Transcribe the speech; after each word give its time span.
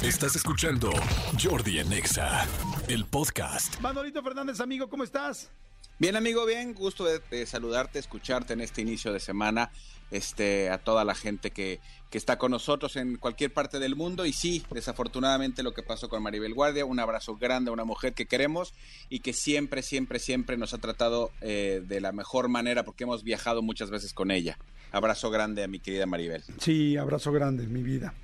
Estás 0.00 0.36
escuchando 0.36 0.92
Jordi 1.42 1.80
Anexa, 1.80 2.46
el 2.86 3.04
podcast. 3.04 3.80
Manolito 3.80 4.22
Fernández, 4.22 4.60
amigo, 4.60 4.88
¿cómo 4.88 5.02
estás? 5.02 5.50
Bien, 5.98 6.14
amigo, 6.14 6.46
bien, 6.46 6.72
gusto 6.72 7.04
de, 7.04 7.20
de, 7.30 7.44
saludarte, 7.46 7.98
escucharte 7.98 8.52
en 8.52 8.60
este 8.60 8.80
inicio 8.80 9.12
de 9.12 9.18
semana, 9.18 9.72
este, 10.12 10.70
a 10.70 10.78
toda 10.78 11.04
la 11.04 11.16
gente 11.16 11.50
que, 11.50 11.80
que 12.10 12.18
está 12.18 12.38
con 12.38 12.52
nosotros 12.52 12.94
en 12.94 13.16
cualquier 13.16 13.52
parte 13.52 13.80
del 13.80 13.96
mundo. 13.96 14.24
Y 14.24 14.32
sí, 14.32 14.64
desafortunadamente 14.70 15.64
lo 15.64 15.74
que 15.74 15.82
pasó 15.82 16.08
con 16.08 16.22
Maribel 16.22 16.54
Guardia, 16.54 16.84
un 16.84 17.00
abrazo 17.00 17.36
grande 17.36 17.70
a 17.70 17.72
una 17.72 17.84
mujer 17.84 18.14
que 18.14 18.26
queremos 18.26 18.72
y 19.08 19.18
que 19.18 19.32
siempre, 19.32 19.82
siempre, 19.82 20.20
siempre 20.20 20.56
nos 20.56 20.74
ha 20.74 20.78
tratado 20.78 21.32
eh, 21.40 21.82
de 21.84 22.00
la 22.00 22.12
mejor 22.12 22.48
manera 22.48 22.84
porque 22.84 23.02
hemos 23.02 23.24
viajado 23.24 23.62
muchas 23.62 23.90
veces 23.90 24.14
con 24.14 24.30
ella. 24.30 24.58
Abrazo 24.92 25.30
grande 25.30 25.64
a 25.64 25.66
mi 25.66 25.80
querida 25.80 26.06
Maribel. 26.06 26.44
Sí, 26.58 26.96
abrazo 26.96 27.32
grande, 27.32 27.66
mi 27.66 27.82
vida. 27.82 28.14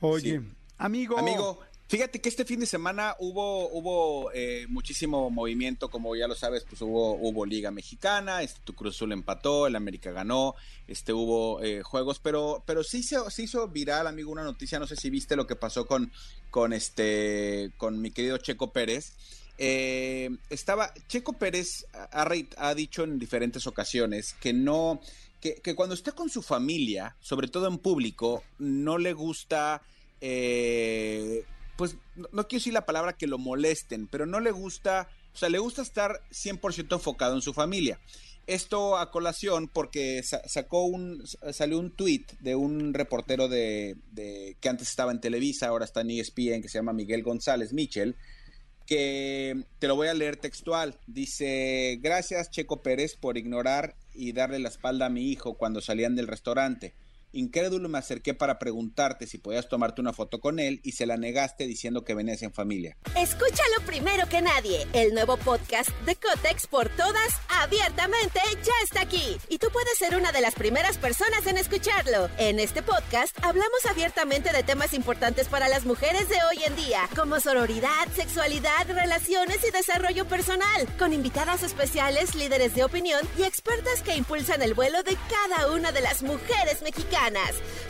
Oye, 0.00 0.40
Sí. 0.40 0.46
amigo. 0.78 1.18
Amigo, 1.18 1.60
fíjate 1.88 2.20
que 2.20 2.28
este 2.28 2.44
fin 2.44 2.60
de 2.60 2.66
semana 2.66 3.16
hubo, 3.18 3.68
hubo 3.70 4.30
eh, 4.32 4.66
muchísimo 4.68 5.28
movimiento, 5.30 5.90
como 5.90 6.14
ya 6.16 6.26
lo 6.28 6.34
sabes, 6.34 6.64
pues 6.68 6.80
hubo, 6.82 7.14
hubo 7.14 7.44
Liga 7.44 7.70
Mexicana, 7.70 8.42
este, 8.42 8.60
tu 8.64 8.74
Cruz 8.74 8.96
Azul 8.96 9.12
empató, 9.12 9.66
el 9.66 9.76
América 9.76 10.10
ganó, 10.12 10.54
este, 10.86 11.12
hubo 11.12 11.62
eh, 11.62 11.82
juegos, 11.82 12.18
pero, 12.20 12.62
pero 12.66 12.82
sí 12.84 13.02
se, 13.02 13.16
se 13.30 13.42
hizo 13.42 13.68
viral, 13.68 14.06
amigo, 14.06 14.30
una 14.30 14.44
noticia, 14.44 14.78
no 14.78 14.86
sé 14.86 14.96
si 14.96 15.10
viste 15.10 15.36
lo 15.36 15.46
que 15.46 15.56
pasó 15.56 15.86
con, 15.86 16.10
con 16.50 16.72
este, 16.72 17.72
con 17.76 18.00
mi 18.00 18.10
querido 18.10 18.38
Checo 18.38 18.72
Pérez. 18.72 19.14
Eh, 19.62 20.30
estaba, 20.48 20.94
Checo 21.06 21.34
Pérez 21.34 21.84
ha, 21.92 22.26
ha 22.56 22.74
dicho 22.74 23.04
en 23.04 23.18
diferentes 23.18 23.66
ocasiones 23.66 24.32
que 24.40 24.54
no, 24.54 25.02
que, 25.40 25.74
cuando 25.74 25.94
está 25.94 26.12
con 26.12 26.28
su 26.28 26.42
familia, 26.42 27.16
sobre 27.20 27.48
todo 27.48 27.66
en 27.68 27.78
público, 27.78 28.42
no 28.58 28.98
le 28.98 29.12
gusta, 29.12 29.82
eh, 30.20 31.44
pues 31.76 31.96
no, 32.16 32.46
quiero 32.46 32.60
decir 32.60 32.72
la 32.74 32.86
palabra 32.86 33.14
que 33.16 33.26
lo 33.26 33.38
molesten, 33.38 34.06
pero 34.06 34.26
no 34.26 34.40
le 34.40 34.50
gusta, 34.50 35.08
o 35.34 35.36
sea, 35.36 35.48
le 35.48 35.58
gusta 35.58 35.82
estar 35.82 36.22
100% 36.30 36.94
enfocado 36.94 37.34
en 37.34 37.42
su 37.42 37.52
familia. 37.54 37.98
Esto 38.46 38.96
a 38.98 39.10
colación 39.10 39.68
porque 39.68 40.22
sa- 40.22 40.46
sacó 40.48 40.84
un, 40.84 41.24
salió 41.52 41.78
un 41.78 41.90
tweet 41.90 42.24
de 42.40 42.56
un 42.56 42.92
reportero 42.94 43.48
de, 43.48 43.96
que 44.60 44.68
antes 44.68 44.88
estaba 44.88 45.12
en 45.12 45.20
Televisa, 45.20 45.68
ahora 45.68 45.84
está 45.84 46.00
en 46.00 46.10
ESPN, 46.10 46.60
que 46.62 46.68
se 46.68 46.78
llama 46.78 46.92
Miguel 46.92 47.22
González 47.22 47.72
Michel, 47.72 48.16
que 48.86 49.64
te 49.78 49.86
lo 49.86 49.94
voy 49.94 50.08
a 50.08 50.14
leer 50.14 50.36
textual. 50.36 50.98
Dice, 51.06 51.98
gracias 52.02 52.50
Checo 52.50 52.82
Pérez 52.82 53.14
por 53.16 53.38
ignorar 53.38 53.94
y 54.14 54.32
darle 54.32 54.58
la 54.58 54.68
espalda 54.68 55.06
a 55.06 55.10
mi 55.10 55.30
hijo 55.30 55.54
cuando 55.54 55.80
salían 55.80 56.16
del 56.16 56.28
restaurante. 56.28 56.94
Incrédulo 57.32 57.88
me 57.88 57.98
acerqué 57.98 58.34
para 58.34 58.58
preguntarte 58.58 59.26
si 59.26 59.38
podías 59.38 59.68
tomarte 59.68 60.00
una 60.00 60.12
foto 60.12 60.40
con 60.40 60.58
él 60.58 60.80
y 60.82 60.92
se 60.92 61.06
la 61.06 61.16
negaste 61.16 61.66
diciendo 61.66 62.04
que 62.04 62.14
venías 62.14 62.42
en 62.42 62.52
familia. 62.52 62.96
Escúchalo 63.16 63.86
primero 63.86 64.28
que 64.28 64.42
nadie. 64.42 64.86
El 64.92 65.14
nuevo 65.14 65.36
podcast 65.36 65.90
de 66.06 66.16
Cotex 66.16 66.66
por 66.66 66.88
todas, 66.88 67.34
abiertamente, 67.48 68.40
ya 68.64 68.72
está 68.82 69.02
aquí. 69.02 69.36
Y 69.48 69.58
tú 69.58 69.68
puedes 69.72 69.96
ser 69.96 70.16
una 70.16 70.32
de 70.32 70.40
las 70.40 70.54
primeras 70.56 70.98
personas 70.98 71.46
en 71.46 71.56
escucharlo. 71.56 72.28
En 72.38 72.58
este 72.58 72.82
podcast 72.82 73.36
hablamos 73.42 73.86
abiertamente 73.88 74.52
de 74.52 74.64
temas 74.64 74.92
importantes 74.92 75.46
para 75.46 75.68
las 75.68 75.84
mujeres 75.84 76.28
de 76.28 76.38
hoy 76.50 76.64
en 76.64 76.74
día, 76.74 77.08
como 77.14 77.38
sororidad, 77.38 78.08
sexualidad, 78.16 78.88
relaciones 78.88 79.58
y 79.66 79.70
desarrollo 79.70 80.26
personal, 80.26 80.88
con 80.98 81.12
invitadas 81.12 81.62
especiales, 81.62 82.34
líderes 82.34 82.74
de 82.74 82.82
opinión 82.82 83.20
y 83.38 83.44
expertas 83.44 84.02
que 84.02 84.16
impulsan 84.16 84.62
el 84.62 84.74
vuelo 84.74 85.02
de 85.04 85.16
cada 85.28 85.70
una 85.72 85.92
de 85.92 86.00
las 86.00 86.22
mujeres 86.22 86.82
mexicanas. 86.82 87.19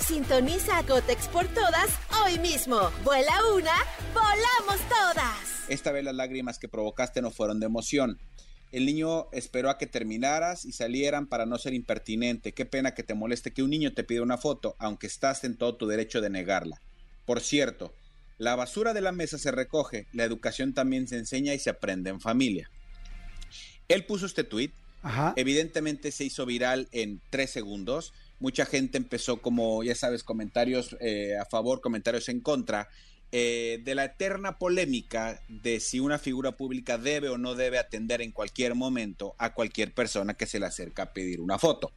Sintoniza 0.01 0.79
a 0.79 0.83
Cotex 0.83 1.29
por 1.29 1.47
todas 1.47 1.89
hoy 2.25 2.41
mismo. 2.41 2.91
Vuela 3.05 3.33
una, 3.55 3.75
volamos 4.13 4.81
todas. 4.89 5.69
Esta 5.69 5.93
vez 5.93 6.03
las 6.03 6.17
lágrimas 6.17 6.59
que 6.59 6.67
provocaste 6.67 7.23
no 7.23 7.31
fueron 7.31 7.61
de 7.61 7.67
emoción. 7.67 8.19
El 8.73 8.87
niño 8.87 9.29
esperó 9.31 9.71
a 9.71 9.79
que 9.79 9.87
terminaras 9.87 10.65
y 10.65 10.73
salieran 10.73 11.29
para 11.29 11.47
no 11.47 11.59
ser 11.59 11.75
impertinente. 11.75 12.53
Qué 12.53 12.67
pena 12.67 12.93
que 12.93 13.05
te 13.05 13.15
moleste 13.15 13.53
que 13.53 13.63
un 13.63 13.71
niño 13.71 13.93
te 13.93 14.03
pida 14.03 14.23
una 14.23 14.37
foto, 14.37 14.75
aunque 14.81 15.07
estás 15.07 15.45
en 15.45 15.57
todo 15.57 15.77
tu 15.77 15.87
derecho 15.87 16.21
de 16.21 16.31
negarla. 16.31 16.81
Por 17.25 17.41
cierto, 17.41 17.95
la 18.37 18.57
basura 18.57 18.95
de 18.95 19.01
la 19.01 19.13
mesa 19.13 19.39
se 19.39 19.53
recoge, 19.53 20.09
la 20.13 20.25
educación 20.25 20.75
también 20.75 21.07
se 21.07 21.17
enseña 21.19 21.55
y 21.55 21.61
se 21.61 21.71
aprende 21.71 22.11
en 22.11 22.21
familia. 22.21 22.69
Él 23.87 24.05
puso 24.07 24.27
este 24.27 24.43
tweet, 24.43 24.73
Ajá. 25.03 25.35
evidentemente 25.37 26.11
se 26.11 26.25
hizo 26.25 26.47
viral 26.47 26.89
en 26.91 27.21
tres 27.31 27.51
segundos. 27.51 28.13
Mucha 28.41 28.65
gente 28.65 28.99
empezó 28.99 29.41
como, 29.41 29.83
ya 29.85 29.95
sabes, 29.95 30.25
comentarios 30.25 30.97
eh, 31.01 31.37
a 31.37 31.45
favor, 31.45 31.81
comentarios 31.81 32.29
en 32.31 32.41
contra, 32.41 32.89
eh, 33.33 33.81
de 33.85 33.95
la 33.95 34.07
eterna 34.07 34.59
polémica 34.59 35.43
de 35.49 35.79
si 35.79 36.01
una 36.01 36.19
figura 36.19 36.57
pública 36.57 36.99
debe 36.99 37.29
o 37.29 37.39
no 37.39 37.55
debe 37.55 37.79
atender 37.79 38.23
en 38.23 38.33
cualquier 38.33 38.75
momento 38.75 39.35
a 39.39 39.55
cualquier 39.55 39.95
persona 39.95 40.35
que 40.35 40.47
se 40.47 40.59
le 40.59 40.67
acerca 40.67 41.05
a 41.05 41.13
pedir 41.13 41.41
una 41.41 41.59
foto. 41.59 41.93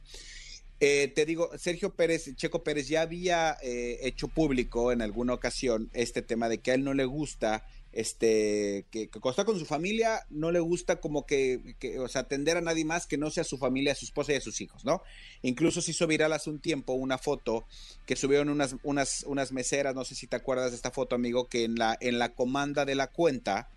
Eh, 0.80 1.10
te 1.14 1.24
digo, 1.24 1.50
Sergio 1.56 1.94
Pérez, 1.94 2.36
Checo 2.36 2.62
Pérez 2.62 2.88
ya 2.88 3.00
había 3.00 3.56
hecho 3.62 4.28
público 4.28 4.92
en 4.92 5.00
alguna 5.00 5.32
ocasión 5.32 5.90
este 5.94 6.20
tema 6.20 6.48
de 6.48 6.58
que 6.58 6.72
a 6.72 6.74
él 6.74 6.84
no 6.84 6.92
le 6.92 7.06
gusta, 7.06 7.64
este, 7.94 8.86
que, 8.90 9.08
que 9.08 9.20
cuando 9.20 9.30
está 9.30 9.44
con 9.44 9.58
su 9.58 9.66
familia, 9.66 10.26
no 10.28 10.50
le 10.50 10.58
gusta 10.58 11.00
como 11.00 11.26
que, 11.26 11.76
que, 11.78 12.00
o 12.00 12.08
sea, 12.08 12.22
atender 12.22 12.56
a 12.56 12.60
nadie 12.60 12.84
más 12.84 13.06
que 13.06 13.16
no 13.16 13.30
sea 13.30 13.44
su 13.44 13.56
familia, 13.56 13.92
a 13.92 13.94
su 13.94 14.04
esposa 14.04 14.32
y 14.32 14.36
a 14.36 14.40
sus 14.40 14.60
hijos, 14.60 14.84
¿no? 14.84 15.00
Incluso 15.42 15.80
se 15.80 15.92
hizo 15.92 16.08
viral 16.08 16.32
hace 16.32 16.50
un 16.50 16.58
tiempo 16.58 16.94
una 16.94 17.18
foto 17.18 17.64
que 18.04 18.16
subieron 18.16 18.48
unas, 18.48 18.74
unas, 18.82 19.22
unas 19.28 19.52
meseras, 19.52 19.94
no 19.94 20.04
sé 20.04 20.16
si 20.16 20.26
te 20.26 20.34
acuerdas 20.34 20.72
de 20.72 20.76
esta 20.76 20.90
foto, 20.90 21.14
amigo, 21.14 21.48
que 21.48 21.62
en 21.62 21.76
la, 21.76 21.96
en 22.00 22.18
la 22.18 22.34
comanda 22.34 22.84
de 22.84 22.96
la 22.96 23.06
cuenta, 23.06 23.68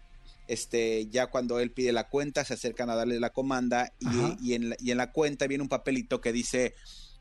este, 0.48 1.08
ya 1.12 1.28
cuando 1.28 1.60
él 1.60 1.72
pide 1.72 1.92
la 1.92 2.10
cuenta, 2.10 2.44
se 2.44 2.56
acercan 2.56 2.90
a 2.90 2.96
darle 2.96 3.20
la 3.20 3.30
comanda 3.30 3.94
y, 4.00 4.50
y, 4.50 4.54
en 4.56 4.70
la, 4.70 4.78
y 4.80 4.90
en 4.90 4.98
la 4.98 5.12
cuenta 5.12 5.46
viene 5.46 5.62
un 5.62 5.70
papelito 5.70 6.22
que 6.22 6.34
dice, 6.34 6.74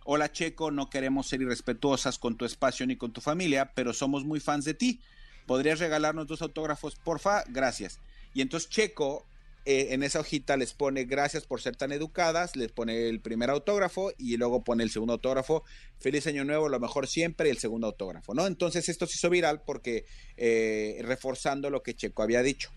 hola 0.05 0.33
Checo, 0.33 0.71
no 0.71 0.89
queremos 0.89 1.27
ser 1.27 1.43
irrespetuosas 1.43 2.19
con 2.19 2.39
tu 2.39 2.47
espacio 2.47 2.87
ni 2.87 2.97
con 2.97 3.13
tu 3.13 3.21
familia, 3.21 3.73
pero 3.75 3.93
somos 3.93 4.25
muy 4.25 4.41
fans 4.41 4.65
de 4.65 4.73
ti. 4.73 5.01
¿Podrías 5.47 5.79
regalarnos 5.79 6.27
dos 6.27 6.43
autógrafos, 6.43 6.97
porfa? 6.97 7.45
Gracias. 7.49 8.01
Y 8.35 8.43
entonces 8.43 8.69
Checo 8.69 9.25
eh, 9.69 9.95
en 9.95 10.05
esa 10.05 10.21
hojita 10.21 10.57
les 10.57 10.75
pone 10.75 11.07
gracias 11.07 11.45
por 11.45 11.61
ser 11.61 11.75
tan 11.75 11.91
educadas, 11.91 12.55
les 12.55 12.71
pone 12.71 13.09
el 13.09 13.21
primer 13.21 13.51
autógrafo 13.51 14.13
y 14.17 14.37
luego 14.37 14.63
pone 14.63 14.85
el 14.85 14.91
segundo 14.91 15.15
autógrafo, 15.15 15.65
feliz 15.99 16.25
año 16.29 16.45
nuevo, 16.45 16.69
lo 16.69 16.79
mejor 16.79 17.09
siempre, 17.09 17.49
y 17.49 17.51
el 17.51 17.59
segundo 17.59 17.89
autógrafo, 17.89 18.33
¿no? 18.33 18.47
Entonces 18.47 18.89
esto 18.89 19.09
se 19.09 19.15
hizo 19.17 19.29
viral 19.29 19.63
porque 19.67 20.05
eh, 20.37 21.01
reforzando 21.03 21.69
lo 21.69 21.83
que 21.83 21.95
Checo 21.95 22.23
había 22.23 22.43
dicho. 22.43 22.71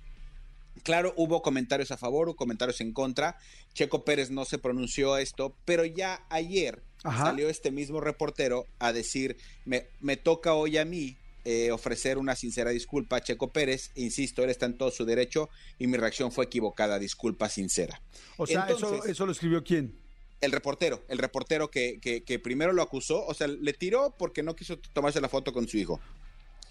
Claro, 0.81 1.13
hubo 1.15 1.43
comentarios 1.43 1.91
a 1.91 1.97
favor 1.97 2.27
o 2.27 2.35
comentarios 2.35 2.81
en 2.81 2.91
contra. 2.91 3.37
Checo 3.75 4.03
Pérez 4.03 4.31
no 4.31 4.45
se 4.45 4.57
pronunció 4.57 5.13
a 5.13 5.21
esto, 5.21 5.55
pero 5.65 5.85
ya 5.85 6.25
ayer 6.29 6.81
Ajá. 7.03 7.25
salió 7.25 7.49
este 7.49 7.69
mismo 7.69 8.01
reportero 8.01 8.65
a 8.79 8.93
decir, 8.93 9.37
me, 9.63 9.85
me 9.99 10.17
toca 10.17 10.55
hoy 10.55 10.77
a 10.77 10.85
mí 10.85 11.18
eh, 11.45 11.71
ofrecer 11.71 12.17
una 12.17 12.35
sincera 12.35 12.71
disculpa 12.71 13.17
a 13.17 13.21
Checo 13.21 13.51
Pérez. 13.51 13.91
Insisto, 13.95 14.43
él 14.43 14.49
está 14.49 14.65
en 14.65 14.77
todo 14.77 14.91
su 14.91 15.05
derecho 15.05 15.49
y 15.77 15.87
mi 15.87 15.97
reacción 15.97 16.31
fue 16.31 16.45
equivocada, 16.45 16.99
disculpa 16.99 17.49
sincera. 17.49 18.01
O 18.37 18.45
sea, 18.45 18.67
eso, 18.69 19.03
eso 19.05 19.25
lo 19.25 19.31
escribió 19.31 19.63
quién? 19.63 19.95
El 20.41 20.51
reportero, 20.51 21.03
el 21.09 21.17
reportero 21.17 21.69
que, 21.69 21.99
que, 22.01 22.23
que 22.23 22.39
primero 22.39 22.71
lo 22.71 22.81
acusó, 22.81 23.25
o 23.25 23.33
sea, 23.33 23.47
le 23.47 23.73
tiró 23.73 24.15
porque 24.17 24.41
no 24.43 24.55
quiso 24.55 24.77
tomarse 24.77 25.19
la 25.19 25.29
foto 25.29 25.51
con 25.51 25.67
su 25.67 25.77
hijo. 25.77 25.99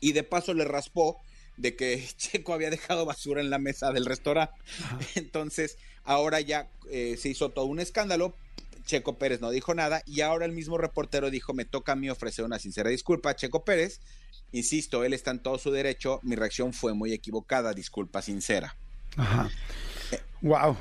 Y 0.00 0.12
de 0.12 0.23
paso 0.23 0.55
le 0.55 0.65
raspó 0.65 1.20
de 1.59 1.76
que 1.76 2.03
Checo 2.17 2.55
había 2.55 2.70
dejado 2.70 3.05
basura 3.05 3.43
en 3.43 3.50
la 3.50 3.59
mesa 3.59 3.93
del 3.93 4.06
restaurante. 4.06 4.55
Entonces, 5.15 5.76
ahora 6.05 6.41
ya 6.41 6.70
eh, 6.91 7.17
se 7.19 7.29
hizo 7.29 7.50
todo 7.50 7.67
un 7.67 7.81
escándalo. 7.81 8.35
Checo 8.88 9.19
Pérez 9.19 9.40
no 9.40 9.50
dijo 9.50 9.75
nada 9.75 10.02
y 10.06 10.23
ahora 10.23 10.46
el 10.46 10.52
mismo 10.52 10.79
reportero 10.79 11.31
dijo, 11.31 11.52
me 11.52 11.67
toca 11.67 11.93
a 11.93 11.96
mí 11.96 12.08
ofrecer 12.08 12.44
una 12.44 12.58
sincera 12.58 12.90
disculpa 12.90 13.31
a 13.31 13.37
Checo 13.37 13.62
Pérez. 13.64 14.00
Insisto, 14.50 15.05
él 15.05 15.12
está 15.12 15.31
en 15.31 15.40
todo 15.40 15.58
su 15.58 15.70
derecho, 15.70 16.20
mi 16.23 16.35
reacción 16.35 16.73
fue 16.73 16.94
muy 16.94 17.12
equivocada, 17.12 17.75
disculpa 17.75 18.23
sincera. 18.23 18.76
Ajá. 19.17 19.50
Wow. 20.40 20.76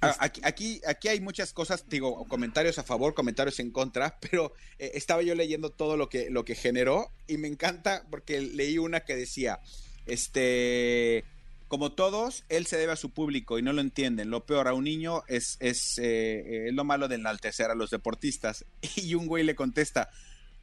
Ah, 0.00 0.16
aquí, 0.18 0.40
aquí, 0.44 0.80
aquí, 0.86 1.08
hay 1.08 1.20
muchas 1.20 1.52
cosas, 1.52 1.88
digo, 1.88 2.26
comentarios 2.26 2.78
a 2.78 2.82
favor, 2.82 3.14
comentarios 3.14 3.60
en 3.60 3.70
contra, 3.70 4.18
pero 4.20 4.54
eh, 4.78 4.92
estaba 4.94 5.22
yo 5.22 5.34
leyendo 5.34 5.70
todo 5.70 5.96
lo 5.96 6.08
que, 6.08 6.30
lo 6.30 6.44
que 6.44 6.54
generó 6.54 7.10
y 7.26 7.36
me 7.36 7.48
encanta 7.48 8.06
porque 8.10 8.40
leí 8.40 8.78
una 8.78 9.00
que 9.00 9.14
decía, 9.14 9.60
este, 10.06 11.24
como 11.68 11.92
todos, 11.92 12.44
él 12.48 12.66
se 12.66 12.76
debe 12.76 12.92
a 12.92 12.96
su 12.96 13.10
público 13.10 13.58
y 13.58 13.62
no 13.62 13.72
lo 13.72 13.80
entienden. 13.80 14.30
Lo 14.30 14.44
peor 14.44 14.68
a 14.68 14.74
un 14.74 14.84
niño 14.84 15.22
es, 15.28 15.56
es, 15.60 15.98
eh, 15.98 16.68
lo 16.72 16.84
malo 16.84 17.08
de 17.08 17.16
enaltecer 17.16 17.70
a 17.70 17.74
los 17.74 17.90
deportistas. 17.90 18.64
Y 18.96 19.14
un 19.14 19.26
güey 19.26 19.44
le 19.44 19.54
contesta, 19.54 20.10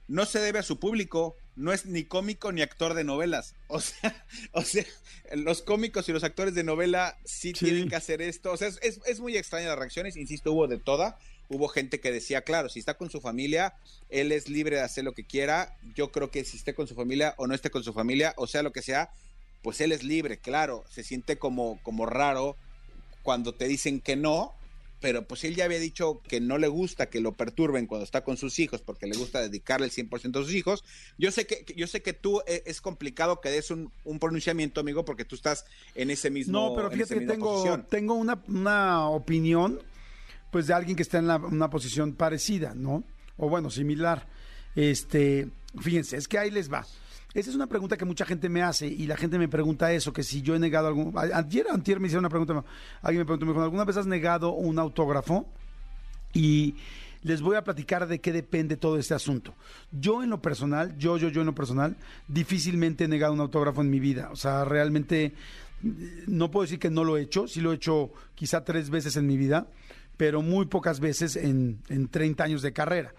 no 0.08 0.26
se 0.26 0.40
debe 0.40 0.60
a 0.60 0.64
su 0.64 0.78
público, 0.78 1.36
no 1.56 1.72
es 1.72 1.86
ni 1.86 2.04
cómico 2.04 2.52
ni 2.52 2.62
actor 2.62 2.94
de 2.94 3.04
novelas. 3.04 3.56
O 3.68 3.80
sea, 3.80 4.26
o 4.52 4.62
sea 4.62 4.86
los 5.34 5.62
cómicos 5.62 6.10
y 6.10 6.12
los 6.12 6.24
actores 6.24 6.54
de 6.54 6.64
novela 6.64 7.18
sí, 7.24 7.54
tienen 7.54 7.88
que 7.88 7.96
hacer 7.96 8.22
esto. 8.22 8.52
O 8.52 8.58
sea, 8.58 8.68
es, 8.68 9.00
es, 9.06 9.20
muy 9.20 9.38
extraña 9.38 9.70
las 9.70 9.80
reacciones, 9.80 10.18
insisto, 10.18 10.52
hubo 10.52 10.68
de 10.68 10.78
toda. 10.78 11.18
Hubo 11.48 11.68
gente 11.68 12.00
que 12.00 12.12
decía, 12.12 12.42
claro, 12.42 12.70
si 12.70 12.80
está 12.80 12.94
con 12.96 13.10
su 13.10 13.20
familia, 13.20 13.74
él 14.10 14.32
es 14.32 14.50
libre 14.50 14.78
de 14.78 14.84
hacer 14.84 15.04
lo 15.04 15.14
que 15.14 15.26
quiera. 15.26 15.78
Yo 15.96 16.12
creo 16.12 16.32
que 16.32 16.46
si 16.46 16.58
esté 16.58 16.74
con 16.74 16.88
su 16.88 16.96
familia 16.96 17.34
o 17.38 17.48
no 17.48 17.56
esté 17.56 17.70
con 17.70 17.84
su 17.84 17.94
familia, 17.94 18.34
o 18.38 18.48
sea 18.48 18.64
lo 18.64 18.72
que 18.72 18.82
sea, 18.82 19.12
pues 19.62 19.82
él 19.82 19.92
es 19.92 20.04
libre, 20.04 20.38
claro. 20.38 20.84
Se 20.90 21.04
siente 21.04 21.38
como, 21.38 21.80
como 21.84 22.06
raro 22.06 22.58
cuando 23.24 23.54
te 23.54 23.68
dicen 23.68 24.02
que 24.02 24.16
no, 24.16 24.54
pero 25.02 25.28
pues 25.28 25.44
él 25.44 25.56
ya 25.56 25.66
había 25.66 25.80
dicho 25.80 26.22
que 26.28 26.40
no 26.40 26.58
le 26.58 26.68
gusta 26.68 27.10
que 27.10 27.20
lo 27.20 27.34
perturben 27.34 27.88
cuando 27.88 28.06
está 28.06 28.24
con 28.24 28.38
sus 28.38 28.60
hijos 28.60 28.82
porque 28.82 29.08
le 29.08 29.18
gusta 29.18 29.42
dedicarle 29.42 29.88
el 29.88 29.92
100% 29.92 30.40
a 30.40 30.44
sus 30.44 30.54
hijos. 30.54 30.84
Yo 31.18 31.32
sé 31.32 31.48
que 31.48 31.66
yo 31.76 31.88
sé 31.88 32.02
que 32.02 32.14
tú 32.14 32.42
eh, 32.46 32.64
es 32.66 32.82
complicado 32.82 33.42
que 33.42 33.50
des 33.50 33.72
un, 33.72 33.92
pronunciamiento, 34.20 34.80
amigo, 34.80 35.04
porque 35.04 35.26
tú 35.26 35.36
estás 35.36 35.66
en 35.96 36.12
ese 36.12 36.30
mismo 36.30 36.54
No, 36.54 36.76
pero 36.76 36.92
fíjate 36.92 37.20
que 37.20 37.26
tengo, 37.26 37.80
tengo 37.90 38.14
una, 38.14 38.42
una, 38.48 39.10
opinión 39.10 39.80
pues 40.52 40.68
de 40.68 40.74
alguien 40.74 40.96
que 40.96 41.04
está 41.04 41.18
en 41.18 41.30
una 41.30 41.70
posición 41.70 42.14
parecida, 42.14 42.76
¿no? 42.76 43.04
O 43.38 43.50
bueno, 43.50 43.72
similar. 43.72 44.28
Este, 44.76 45.50
fíjense, 45.80 46.18
es 46.18 46.28
que 46.28 46.38
ahí 46.38 46.52
les 46.52 46.72
va. 46.72 46.86
Esa 47.34 47.50
es 47.50 47.56
una 47.56 47.68
pregunta 47.68 47.96
que 47.96 48.04
mucha 48.04 48.26
gente 48.26 48.50
me 48.50 48.62
hace 48.62 48.88
y 48.88 49.08
la 49.08 49.16
gente 49.16 49.40
me 49.40 49.48
pregunta 49.48 49.92
eso, 49.94 50.12
que 50.12 50.24
si 50.24 50.42
yo 50.42 50.56
he 50.56 50.60
negado 50.60 50.88
algún... 50.88 51.14
Ayer, 51.18 51.66
antier 51.72 52.00
me 52.00 52.08
hicieron 52.08 52.24
una 52.24 52.30
pregunta, 52.30 52.64
alguien 53.02 53.22
me 53.22 53.26
preguntó, 53.26 53.46
me 53.46 53.54
dijo, 53.54 53.64
¿alguna 53.64 53.86
vez 53.86 53.96
has 53.98 54.06
negado 54.06 54.52
un 54.52 54.78
autógrafo? 54.80 55.48
Y 56.34 56.76
les 57.24 57.42
voy 57.42 57.56
a 57.56 57.64
platicar 57.64 58.08
de 58.08 58.20
qué 58.20 58.34
depende 58.34 58.76
todo 58.76 58.98
este 58.98 59.14
asunto. 59.14 59.54
Yo 59.92 60.24
en 60.24 60.30
lo 60.30 60.42
personal, 60.42 60.98
yo, 60.98 61.18
yo, 61.18 61.30
yo 61.30 61.42
en 61.42 61.48
lo 61.48 61.56
personal, 61.56 61.96
difícilmente 62.28 63.06
he 63.06 63.08
negado 63.08 63.34
un 63.34 63.40
autógrafo 63.40 63.82
en 63.82 63.90
mi 63.90 64.00
vida. 64.00 64.30
O 64.32 64.36
sea, 64.36 64.66
realmente 64.66 65.34
no 66.28 66.52
puedo 66.52 66.64
decir 66.64 66.80
que 66.80 66.90
no 66.90 67.04
lo 67.04 67.18
he 67.18 67.22
hecho, 67.22 67.48
sí 67.48 67.62
lo 67.62 67.72
he 67.72 67.76
hecho 67.76 68.12
quizá 68.36 68.64
tres 68.66 68.90
veces 68.90 69.16
en 69.16 69.26
mi 69.26 69.38
vida, 69.38 69.68
pero 70.18 70.42
muy 70.42 70.66
pocas 70.66 71.00
veces 71.00 71.36
en, 71.36 71.80
en 71.90 72.08
30 72.08 72.44
años 72.44 72.62
de 72.62 72.74
carrera. 72.74 73.14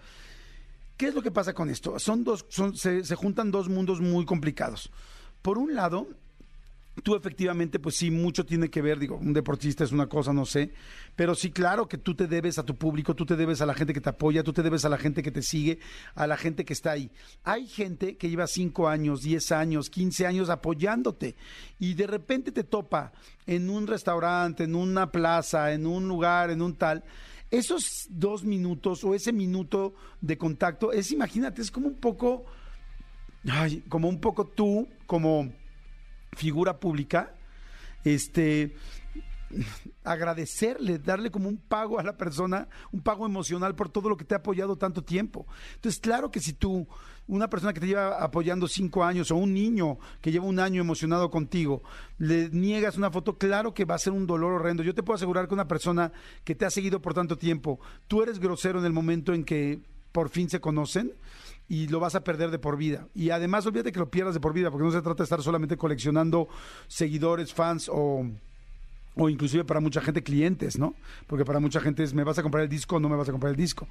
¿Qué 0.97 1.07
es 1.07 1.15
lo 1.15 1.21
que 1.21 1.31
pasa 1.31 1.53
con 1.53 1.69
esto? 1.69 1.97
Son 1.99 2.23
dos, 2.23 2.45
se, 2.75 3.03
se 3.03 3.15
juntan 3.15 3.51
dos 3.51 3.69
mundos 3.69 3.99
muy 3.99 4.25
complicados. 4.25 4.91
Por 5.41 5.57
un 5.57 5.73
lado, 5.73 6.07
tú 7.01 7.15
efectivamente, 7.15 7.79
pues 7.79 7.95
sí, 7.95 8.11
mucho 8.11 8.45
tiene 8.45 8.69
que 8.69 8.81
ver, 8.81 8.99
digo, 8.99 9.17
un 9.17 9.33
deportista 9.33 9.83
es 9.83 9.91
una 9.91 10.07
cosa, 10.07 10.31
no 10.31 10.45
sé, 10.45 10.73
pero 11.15 11.33
sí, 11.33 11.49
claro 11.49 11.87
que 11.87 11.97
tú 11.97 12.13
te 12.13 12.27
debes 12.27 12.59
a 12.59 12.63
tu 12.63 12.75
público, 12.75 13.15
tú 13.15 13.25
te 13.25 13.35
debes 13.35 13.61
a 13.61 13.65
la 13.65 13.73
gente 13.73 13.93
que 13.93 14.01
te 14.01 14.09
apoya, 14.09 14.43
tú 14.43 14.53
te 14.53 14.61
debes 14.61 14.85
a 14.85 14.89
la 14.89 14.97
gente 14.97 15.23
que 15.23 15.31
te 15.31 15.41
sigue, 15.41 15.79
a 16.13 16.27
la 16.27 16.37
gente 16.37 16.65
que 16.65 16.73
está 16.73 16.91
ahí. 16.91 17.09
Hay 17.43 17.67
gente 17.67 18.15
que 18.17 18.29
lleva 18.29 18.45
5 18.45 18.87
años, 18.87 19.21
10 19.21 19.51
años, 19.53 19.89
15 19.89 20.27
años 20.27 20.49
apoyándote 20.49 21.35
y 21.79 21.95
de 21.95 22.05
repente 22.05 22.51
te 22.51 22.63
topa 22.63 23.11
en 23.47 23.69
un 23.69 23.87
restaurante, 23.87 24.65
en 24.65 24.75
una 24.75 25.11
plaza, 25.11 25.73
en 25.73 25.87
un 25.87 26.07
lugar, 26.07 26.51
en 26.51 26.61
un 26.61 26.75
tal 26.75 27.03
esos 27.53 28.07
dos 28.09 28.43
minutos 28.43 29.03
o 29.03 29.13
ese 29.13 29.31
minuto 29.31 29.93
de 30.21 30.39
contacto 30.39 30.91
es, 30.91 31.11
imagínate, 31.11 31.61
es 31.61 31.69
como 31.69 31.87
un 31.87 31.95
poco, 31.95 32.45
ay, 33.47 33.83
como 33.89 34.09
un 34.09 34.19
poco 34.19 34.47
tú, 34.47 34.89
como 35.05 35.53
figura 36.35 36.79
pública, 36.79 37.35
este, 38.03 38.75
agradecerle, 40.03 40.97
darle 40.97 41.29
como 41.29 41.47
un 41.47 41.57
pago 41.57 41.99
a 41.99 42.03
la 42.03 42.17
persona, 42.17 42.67
un 42.91 43.01
pago 43.01 43.23
emocional 43.27 43.75
por 43.75 43.87
todo 43.87 44.09
lo 44.09 44.17
que 44.17 44.25
te 44.25 44.33
ha 44.33 44.39
apoyado 44.39 44.75
tanto 44.75 45.03
tiempo. 45.03 45.45
Entonces, 45.75 46.01
claro 46.01 46.31
que 46.31 46.39
si 46.39 46.53
tú, 46.53 46.87
una 47.27 47.49
persona 47.49 47.73
que 47.73 47.79
te 47.79 47.87
lleva 47.87 48.21
apoyando 48.21 48.67
cinco 48.67 49.03
años 49.03 49.31
o 49.31 49.35
un 49.35 49.53
niño 49.53 49.97
que 50.21 50.31
lleva 50.31 50.45
un 50.45 50.59
año 50.59 50.81
emocionado 50.81 51.29
contigo, 51.29 51.81
le 52.17 52.49
niegas 52.49 52.97
una 52.97 53.11
foto, 53.11 53.37
claro 53.37 53.73
que 53.73 53.85
va 53.85 53.95
a 53.95 53.99
ser 53.99 54.13
un 54.13 54.27
dolor 54.27 54.53
horrendo. 54.53 54.83
Yo 54.83 54.93
te 54.93 55.03
puedo 55.03 55.15
asegurar 55.15 55.47
que 55.47 55.53
una 55.53 55.67
persona 55.67 56.11
que 56.43 56.55
te 56.55 56.65
ha 56.65 56.69
seguido 56.69 57.01
por 57.01 57.13
tanto 57.13 57.37
tiempo, 57.37 57.79
tú 58.07 58.23
eres 58.23 58.39
grosero 58.39 58.79
en 58.79 58.85
el 58.85 58.93
momento 58.93 59.33
en 59.33 59.43
que 59.43 59.79
por 60.11 60.29
fin 60.29 60.49
se 60.49 60.59
conocen 60.59 61.13
y 61.69 61.87
lo 61.87 61.99
vas 61.99 62.15
a 62.15 62.23
perder 62.23 62.51
de 62.51 62.59
por 62.59 62.77
vida. 62.77 63.07
Y 63.15 63.29
además, 63.29 63.65
olvídate 63.65 63.91
que 63.91 63.99
lo 63.99 64.09
pierdas 64.09 64.33
de 64.33 64.39
por 64.39 64.53
vida, 64.53 64.69
porque 64.69 64.85
no 64.85 64.91
se 64.91 65.01
trata 65.01 65.19
de 65.19 65.23
estar 65.23 65.41
solamente 65.41 65.77
coleccionando 65.77 66.47
seguidores, 66.87 67.53
fans 67.53 67.89
o 67.91 68.25
o 69.15 69.29
inclusive 69.29 69.63
para 69.63 69.79
mucha 69.79 70.01
gente 70.01 70.23
clientes, 70.23 70.77
¿no? 70.77 70.95
Porque 71.27 71.45
para 71.45 71.59
mucha 71.59 71.79
gente 71.79 72.03
es, 72.03 72.13
¿me 72.13 72.23
vas 72.23 72.39
a 72.39 72.43
comprar 72.43 72.63
el 72.63 72.69
disco 72.69 72.95
o 72.95 72.99
no 72.99 73.09
me 73.09 73.15
vas 73.15 73.29
a 73.29 73.31
comprar 73.31 73.51
el 73.51 73.57
disco? 73.57 73.87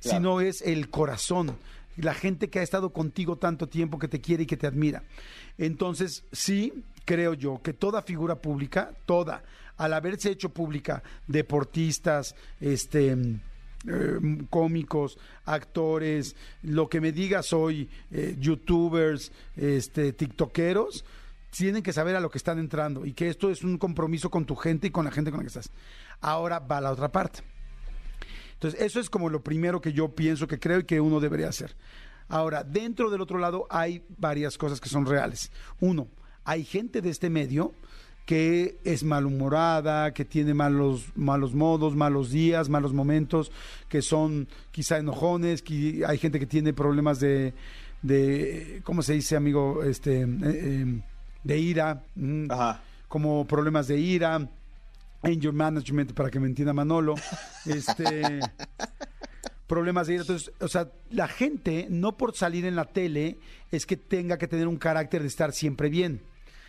Sino 0.00 0.40
es 0.40 0.62
el 0.62 0.90
corazón, 0.90 1.56
la 1.96 2.14
gente 2.14 2.48
que 2.48 2.58
ha 2.58 2.62
estado 2.62 2.90
contigo 2.90 3.36
tanto 3.36 3.68
tiempo, 3.68 3.98
que 3.98 4.08
te 4.08 4.20
quiere 4.20 4.44
y 4.44 4.46
que 4.46 4.56
te 4.56 4.66
admira. 4.66 5.02
Entonces, 5.58 6.24
sí, 6.32 6.84
creo 7.04 7.34
yo 7.34 7.60
que 7.62 7.72
toda 7.72 8.02
figura 8.02 8.36
pública, 8.36 8.92
toda, 9.06 9.42
al 9.76 9.92
haberse 9.92 10.30
hecho 10.30 10.50
pública, 10.50 11.02
deportistas, 11.26 12.34
este... 12.60 13.16
Eh, 13.88 14.18
cómicos, 14.50 15.16
actores, 15.44 16.34
lo 16.62 16.88
que 16.88 17.00
me 17.00 17.12
digas 17.12 17.52
hoy, 17.52 17.88
eh, 18.10 18.34
youtubers, 18.36 19.30
este, 19.54 20.12
tiktokeros, 20.12 21.04
tienen 21.50 21.84
que 21.84 21.92
saber 21.92 22.16
a 22.16 22.20
lo 22.20 22.28
que 22.28 22.38
están 22.38 22.58
entrando 22.58 23.06
y 23.06 23.12
que 23.12 23.28
esto 23.28 23.48
es 23.48 23.62
un 23.62 23.78
compromiso 23.78 24.28
con 24.28 24.44
tu 24.44 24.56
gente 24.56 24.88
y 24.88 24.90
con 24.90 25.04
la 25.04 25.12
gente 25.12 25.30
con 25.30 25.38
la 25.38 25.44
que 25.44 25.48
estás. 25.48 25.70
Ahora 26.20 26.58
va 26.58 26.80
la 26.80 26.90
otra 26.90 27.12
parte. 27.12 27.44
Entonces, 28.56 28.80
eso 28.80 29.00
es 29.00 29.10
como 29.10 29.28
lo 29.28 29.42
primero 29.42 29.80
que 29.80 29.92
yo 29.92 30.14
pienso 30.14 30.46
que 30.46 30.58
creo 30.58 30.80
y 30.80 30.84
que 30.84 31.00
uno 31.00 31.20
debería 31.20 31.48
hacer. 31.48 31.76
Ahora, 32.28 32.64
dentro 32.64 33.10
del 33.10 33.20
otro 33.20 33.38
lado 33.38 33.66
hay 33.70 34.02
varias 34.18 34.58
cosas 34.58 34.80
que 34.80 34.88
son 34.88 35.06
reales. 35.06 35.52
Uno, 35.80 36.08
hay 36.44 36.64
gente 36.64 37.00
de 37.00 37.10
este 37.10 37.30
medio 37.30 37.72
que 38.24 38.78
es 38.82 39.04
malhumorada, 39.04 40.12
que 40.12 40.24
tiene 40.24 40.52
malos, 40.52 41.12
malos 41.14 41.54
modos, 41.54 41.94
malos 41.94 42.30
días, 42.30 42.68
malos 42.68 42.92
momentos, 42.92 43.52
que 43.88 44.02
son 44.02 44.48
quizá 44.72 44.98
enojones, 44.98 45.62
que 45.62 46.02
hay 46.04 46.18
gente 46.18 46.40
que 46.40 46.46
tiene 46.46 46.72
problemas 46.72 47.20
de, 47.20 47.54
de 48.02 48.80
¿cómo 48.82 49.02
se 49.02 49.12
dice, 49.12 49.36
amigo? 49.36 49.84
Este, 49.84 50.22
eh, 50.22 50.26
eh, 50.42 51.02
de 51.44 51.58
ira, 51.58 52.02
mm, 52.16 52.48
como 53.06 53.46
problemas 53.46 53.86
de 53.86 54.00
ira, 54.00 54.48
anger 55.26 55.52
management, 55.52 56.12
para 56.12 56.30
que 56.30 56.40
me 56.40 56.46
entienda 56.46 56.72
Manolo, 56.72 57.14
este, 57.64 58.40
problemas 59.66 60.06
de 60.06 60.14
ira. 60.14 60.22
Entonces, 60.22 60.52
o 60.60 60.68
sea, 60.68 60.90
la 61.10 61.28
gente, 61.28 61.86
no 61.90 62.16
por 62.16 62.34
salir 62.34 62.64
en 62.64 62.76
la 62.76 62.84
tele, 62.84 63.38
es 63.70 63.86
que 63.86 63.96
tenga 63.96 64.38
que 64.38 64.48
tener 64.48 64.68
un 64.68 64.76
carácter 64.76 65.22
de 65.22 65.28
estar 65.28 65.52
siempre 65.52 65.88
bien. 65.88 66.22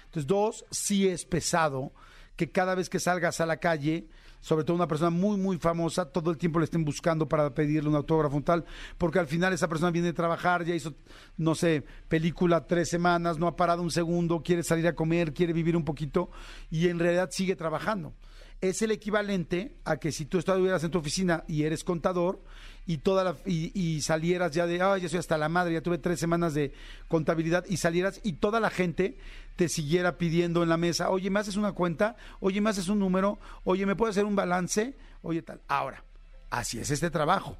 Entonces, 0.06 0.28
dos, 0.28 0.66
sí 0.72 1.08
es 1.08 1.26
pesado 1.26 1.92
que 2.36 2.50
cada 2.52 2.76
vez 2.76 2.90
que 2.90 3.00
salgas 3.00 3.42
a 3.42 3.46
la 3.46 3.58
calle 3.58 4.08
sobre 4.40 4.64
todo 4.64 4.76
una 4.76 4.88
persona 4.88 5.10
muy, 5.10 5.38
muy 5.38 5.58
famosa, 5.58 6.06
todo 6.06 6.32
el 6.32 6.38
tiempo 6.38 6.60
le 6.60 6.66
estén 6.66 6.86
buscando 6.86 7.28
para 7.28 7.54
pedirle 7.54 7.90
un 7.90 7.96
autógrafo 7.96 8.42
tal, 8.42 8.66
porque 8.98 9.20
al 9.20 9.28
final 9.28 9.54
esa 9.54 9.68
persona 9.68 9.92
viene 9.92 10.10
a 10.10 10.14
trabajar, 10.14 10.64
ya 10.64 10.76
hizo, 10.76 10.94
no 11.38 11.56
sé, 11.56 11.84
película 12.08 12.66
tres 12.66 12.90
semanas, 12.90 13.38
no 13.38 13.48
ha 13.48 13.56
parado 13.56 13.82
un 13.82 13.92
segundo, 13.92 14.42
quiere 14.44 14.64
salir 14.64 14.88
a 14.88 14.96
comer, 14.96 15.34
quiere 15.34 15.54
vivir 15.54 15.76
un 15.76 15.84
poquito 15.84 16.30
y 16.70 16.88
en 16.88 17.00
realidad 17.00 17.30
sigue 17.32 17.56
trabajando. 17.56 18.14
Es 18.60 18.82
el 18.82 18.92
equivalente 18.92 19.78
a 19.86 19.98
que 19.98 20.12
si 20.12 20.26
tú 20.26 20.40
estuvieras 20.40 20.84
en 20.84 20.92
tu 20.92 20.98
oficina 20.98 21.44
y 21.48 21.64
eres 21.64 21.84
contador 21.84 22.42
y 22.88 23.00
toda 23.00 23.24
la, 23.24 23.36
y, 23.46 24.02
salieras 24.02 24.52
ya 24.54 24.66
de, 24.66 24.82
ay, 24.82 25.02
ya 25.02 25.10
soy 25.10 25.20
hasta 25.20 25.38
la 25.38 25.50
madre, 25.50 25.74
ya 25.74 25.82
tuve 25.82 25.98
tres 25.98 26.20
semanas 26.20 26.54
de 26.54 26.74
contabilidad 27.08 27.66
y 27.68 27.78
salieras 27.78 28.20
y 28.24 28.34
toda 28.34 28.60
la 28.60 28.70
gente 28.70 29.18
te 29.58 29.70
siguiera 29.70 30.18
pidiendo 30.18 30.64
en 30.64 30.70
la 30.70 30.78
mesa, 30.78 31.10
oye, 31.10 31.30
¿me 31.30 31.40
haces 31.40 31.58
una 31.58 31.74
cuenta? 31.74 32.16
Oye, 32.40 32.62
¿me 32.62 32.70
haces 32.70 32.88
un 32.88 33.00
número? 33.00 33.40
Oye, 33.64 33.86
¿me 33.86 33.96
puedes 33.96 34.16
hacer 34.16 34.26
un 34.26 34.36
balance? 34.36 34.96
Oye, 35.22 35.42
tal. 35.42 35.62
Ahora, 35.68 36.04
así 36.50 36.80
es 36.80 36.90
este 36.90 37.12
trabajo. 37.12 37.58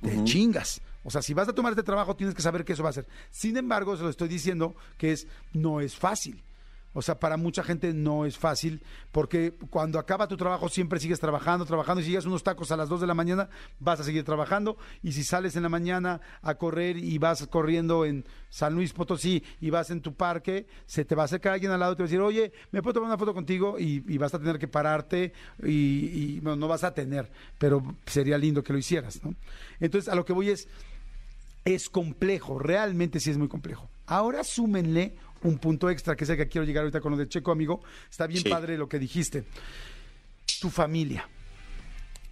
Te 0.00 0.22
chingas. 0.24 0.80
O 1.02 1.10
sea, 1.10 1.22
si 1.22 1.34
vas 1.34 1.48
a 1.48 1.52
tomar 1.52 1.72
este 1.72 1.82
trabajo, 1.82 2.14
tienes 2.14 2.34
que 2.34 2.42
saber 2.42 2.64
que 2.64 2.74
eso 2.74 2.82
va 2.82 2.90
a 2.90 2.92
ser. 2.92 3.06
Sin 3.30 3.56
embargo, 3.56 3.96
se 3.96 4.02
lo 4.02 4.10
estoy 4.10 4.28
diciendo 4.28 4.76
que 4.96 5.12
es, 5.12 5.26
no 5.52 5.80
es 5.80 5.96
fácil. 5.96 6.44
O 6.94 7.02
sea, 7.02 7.18
para 7.18 7.36
mucha 7.36 7.62
gente 7.62 7.92
no 7.92 8.24
es 8.24 8.38
fácil 8.38 8.82
porque 9.12 9.52
cuando 9.70 9.98
acaba 9.98 10.26
tu 10.26 10.36
trabajo 10.36 10.68
siempre 10.68 10.98
sigues 10.98 11.20
trabajando, 11.20 11.66
trabajando 11.66 12.00
y 12.00 12.04
si 12.04 12.10
llegas 12.10 12.24
unos 12.24 12.42
tacos 12.42 12.72
a 12.72 12.76
las 12.76 12.88
2 12.88 13.02
de 13.02 13.06
la 13.06 13.14
mañana 13.14 13.48
vas 13.78 14.00
a 14.00 14.04
seguir 14.04 14.24
trabajando 14.24 14.76
y 15.02 15.12
si 15.12 15.22
sales 15.22 15.54
en 15.56 15.62
la 15.62 15.68
mañana 15.68 16.20
a 16.42 16.54
correr 16.54 16.96
y 16.96 17.18
vas 17.18 17.46
corriendo 17.46 18.04
en 18.04 18.24
San 18.48 18.74
Luis 18.74 18.92
Potosí 18.92 19.44
y 19.60 19.70
vas 19.70 19.90
en 19.90 20.00
tu 20.00 20.14
parque, 20.14 20.66
se 20.86 21.04
te 21.04 21.14
va 21.14 21.22
a 21.22 21.24
acercar 21.26 21.52
alguien 21.52 21.72
al 21.72 21.80
lado 21.80 21.92
y 21.92 21.96
te 21.96 22.02
va 22.02 22.06
a 22.06 22.08
decir, 22.08 22.20
oye, 22.20 22.52
¿me 22.70 22.82
puedo 22.82 22.94
tomar 22.94 23.08
una 23.08 23.18
foto 23.18 23.34
contigo? 23.34 23.78
Y, 23.78 24.18
vas 24.18 24.34
a 24.34 24.38
tener 24.38 24.58
que 24.58 24.66
pararte 24.66 25.32
y, 25.62 25.70
y, 25.70 26.40
bueno, 26.40 26.56
no 26.56 26.68
vas 26.68 26.82
a 26.82 26.92
tener, 26.92 27.30
pero 27.58 27.96
sería 28.06 28.36
lindo 28.36 28.64
que 28.64 28.72
lo 28.72 28.78
hicieras, 28.78 29.22
¿no? 29.22 29.34
Entonces, 29.78 30.08
a 30.08 30.16
lo 30.16 30.24
que 30.24 30.32
voy 30.32 30.50
es, 30.50 30.66
es 31.64 31.88
complejo, 31.88 32.58
realmente 32.58 33.20
sí 33.20 33.30
es 33.30 33.38
muy 33.38 33.48
complejo. 33.48 33.88
Ahora 34.06 34.42
súmenle 34.42 35.14
un 35.42 35.58
punto 35.58 35.88
extra, 35.90 36.16
que 36.16 36.24
es 36.24 36.30
el 36.30 36.36
que 36.36 36.48
quiero 36.48 36.66
llegar 36.66 36.82
ahorita 36.84 37.00
con 37.00 37.12
lo 37.12 37.18
de 37.18 37.28
Checo, 37.28 37.50
amigo. 37.52 37.82
Está 38.10 38.26
bien 38.26 38.42
Sí. 38.42 38.48
padre 38.48 38.76
lo 38.78 38.88
que 38.88 38.98
dijiste. 38.98 39.44
Tu 40.60 40.70
familia. 40.70 41.28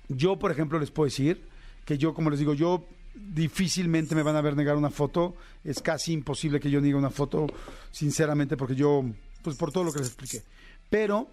Yo, 0.08 0.38
por 0.38 0.50
ejemplo, 0.50 0.78
les 0.78 0.90
puedo 0.90 1.06
decir 1.06 1.42
que 1.84 1.98
yo, 1.98 2.14
como 2.14 2.30
les 2.30 2.38
digo, 2.38 2.54
yo 2.54 2.86
difícilmente 3.14 4.14
me 4.14 4.22
van 4.22 4.36
a 4.36 4.40
ver 4.40 4.56
negar 4.56 4.76
una 4.76 4.90
foto. 4.90 5.36
Es 5.64 5.80
casi 5.82 6.12
imposible 6.12 6.60
que 6.60 6.70
yo 6.70 6.80
niegue 6.80 6.96
una 6.96 7.10
foto, 7.10 7.46
sinceramente, 7.90 8.56
porque 8.56 8.74
yo, 8.74 9.04
pues 9.42 9.56
por 9.56 9.72
todo 9.72 9.84
lo 9.84 9.92
que 9.92 9.98
les 10.00 10.08
expliqué. 10.08 10.42
Pero, 10.90 11.28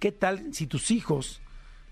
¿qué 0.00 0.12
tal 0.12 0.52
si 0.54 0.66
tus 0.66 0.90
hijos, 0.90 1.40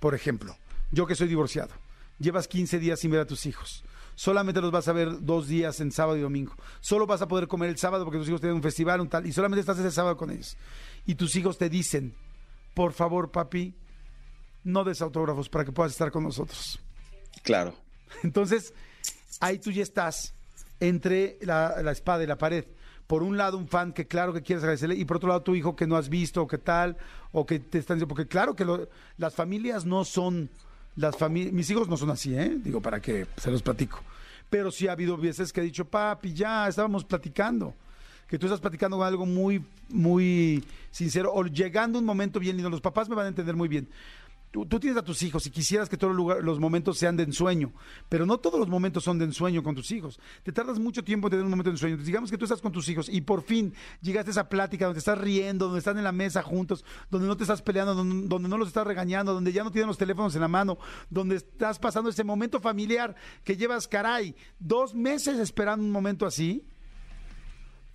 por 0.00 0.14
ejemplo, 0.14 0.56
yo 0.92 1.06
que 1.06 1.14
soy 1.14 1.28
divorciado, 1.28 1.72
llevas 2.18 2.48
15 2.48 2.78
días 2.78 3.00
sin 3.00 3.10
ver 3.10 3.20
a 3.20 3.26
tus 3.26 3.46
hijos? 3.46 3.84
Solamente 4.16 4.60
los 4.60 4.70
vas 4.70 4.86
a 4.88 4.92
ver 4.92 5.20
dos 5.24 5.48
días 5.48 5.80
en 5.80 5.90
sábado 5.90 6.16
y 6.16 6.20
domingo. 6.20 6.54
Solo 6.80 7.06
vas 7.06 7.20
a 7.22 7.26
poder 7.28 7.48
comer 7.48 7.68
el 7.70 7.78
sábado 7.78 8.04
porque 8.04 8.18
tus 8.18 8.28
hijos 8.28 8.40
tienen 8.40 8.56
un 8.56 8.62
festival, 8.62 9.00
un 9.00 9.08
tal, 9.08 9.26
y 9.26 9.32
solamente 9.32 9.60
estás 9.60 9.78
ese 9.78 9.90
sábado 9.90 10.16
con 10.16 10.30
ellos. 10.30 10.56
Y 11.04 11.16
tus 11.16 11.34
hijos 11.36 11.58
te 11.58 11.68
dicen, 11.68 12.14
por 12.74 12.92
favor, 12.92 13.30
papi, 13.32 13.74
no 14.62 14.84
des 14.84 15.02
autógrafos 15.02 15.48
para 15.48 15.64
que 15.64 15.72
puedas 15.72 15.92
estar 15.92 16.10
con 16.12 16.22
nosotros. 16.22 16.78
Claro. 17.42 17.74
Entonces, 18.22 18.72
ahí 19.40 19.58
tú 19.58 19.72
ya 19.72 19.82
estás 19.82 20.32
entre 20.80 21.36
la, 21.40 21.82
la 21.82 21.90
espada 21.92 22.22
y 22.22 22.26
la 22.26 22.38
pared. 22.38 22.64
Por 23.08 23.22
un 23.22 23.36
lado, 23.36 23.58
un 23.58 23.68
fan 23.68 23.92
que 23.92 24.06
claro 24.06 24.32
que 24.32 24.42
quieres 24.42 24.62
agradecerle, 24.62 24.94
y 24.94 25.04
por 25.04 25.16
otro 25.18 25.28
lado, 25.28 25.42
tu 25.42 25.54
hijo 25.56 25.74
que 25.76 25.86
no 25.86 25.96
has 25.96 26.08
visto, 26.08 26.40
o 26.42 26.46
que 26.46 26.56
tal, 26.58 26.96
o 27.32 27.44
que 27.44 27.58
te 27.58 27.78
están 27.78 27.96
diciendo, 27.98 28.08
porque 28.14 28.28
claro 28.28 28.54
que 28.54 28.64
lo- 28.64 28.88
las 29.18 29.34
familias 29.34 29.84
no 29.84 30.04
son, 30.04 30.48
las 30.96 31.16
familias, 31.16 31.52
mis 31.52 31.68
hijos 31.70 31.88
no 31.88 31.96
son 31.96 32.10
así, 32.10 32.34
¿eh? 32.36 32.56
Digo, 32.62 32.80
para 32.80 33.00
que 33.00 33.26
se 33.36 33.50
los 33.50 33.62
platico. 33.62 34.00
Pero 34.50 34.70
sí 34.70 34.86
ha 34.88 34.92
habido 34.92 35.16
veces 35.16 35.52
que 35.52 35.60
he 35.60 35.64
dicho, 35.64 35.84
papi, 35.84 36.32
ya 36.32 36.68
estábamos 36.68 37.04
platicando. 37.04 37.74
Que 38.28 38.38
tú 38.38 38.46
estás 38.46 38.60
platicando 38.60 38.96
con 38.96 39.06
algo 39.06 39.26
muy, 39.26 39.64
muy 39.88 40.64
sincero, 40.90 41.32
o 41.34 41.44
llegando 41.44 41.98
un 41.98 42.04
momento 42.04 42.40
bien 42.40 42.56
lindo. 42.56 42.70
Los 42.70 42.80
papás 42.80 43.08
me 43.08 43.14
van 43.14 43.26
a 43.26 43.28
entender 43.28 43.54
muy 43.54 43.68
bien 43.68 43.88
tú, 44.54 44.78
tienes 44.78 44.96
a 44.96 45.02
tus 45.02 45.20
hijos 45.22 45.44
y 45.46 45.50
quisieras 45.50 45.88
que 45.88 45.96
todos 45.96 46.14
los, 46.14 46.42
los 46.42 46.60
momentos 46.60 46.96
sean 46.96 47.16
de 47.16 47.24
ensueño, 47.24 47.72
pero 48.08 48.24
no 48.24 48.38
todos 48.38 48.60
los 48.60 48.68
momentos 48.68 49.02
son 49.02 49.18
de 49.18 49.24
ensueño 49.24 49.64
con 49.64 49.74
tus 49.74 49.90
hijos. 49.90 50.20
Te 50.44 50.52
tardas 50.52 50.78
mucho 50.78 51.02
tiempo 51.02 51.26
en 51.26 51.32
tener 51.32 51.44
un 51.44 51.50
momento 51.50 51.70
de 51.70 51.74
ensueño. 51.74 51.96
Digamos 51.96 52.30
que 52.30 52.38
tú 52.38 52.44
estás 52.44 52.60
con 52.60 52.70
tus 52.70 52.88
hijos 52.88 53.08
y 53.08 53.20
por 53.22 53.42
fin 53.42 53.74
llegaste 54.00 54.30
a 54.30 54.32
esa 54.32 54.48
plática 54.48 54.84
donde 54.84 55.00
estás 55.00 55.18
riendo, 55.18 55.66
donde 55.66 55.80
están 55.80 55.98
en 55.98 56.04
la 56.04 56.12
mesa 56.12 56.42
juntos, 56.42 56.84
donde 57.10 57.26
no 57.26 57.36
te 57.36 57.42
estás 57.42 57.62
peleando, 57.62 57.94
donde, 57.94 58.28
donde 58.28 58.48
no 58.48 58.56
los 58.56 58.68
estás 58.68 58.86
regañando, 58.86 59.34
donde 59.34 59.52
ya 59.52 59.64
no 59.64 59.72
tienen 59.72 59.88
los 59.88 59.98
teléfonos 59.98 60.34
en 60.36 60.42
la 60.42 60.48
mano, 60.48 60.78
donde 61.10 61.36
estás 61.36 61.80
pasando 61.80 62.10
ese 62.10 62.22
momento 62.22 62.60
familiar 62.60 63.16
que 63.42 63.56
llevas, 63.56 63.88
caray, 63.88 64.36
dos 64.60 64.94
meses 64.94 65.38
esperando 65.38 65.84
un 65.84 65.90
momento 65.90 66.26
así 66.26 66.64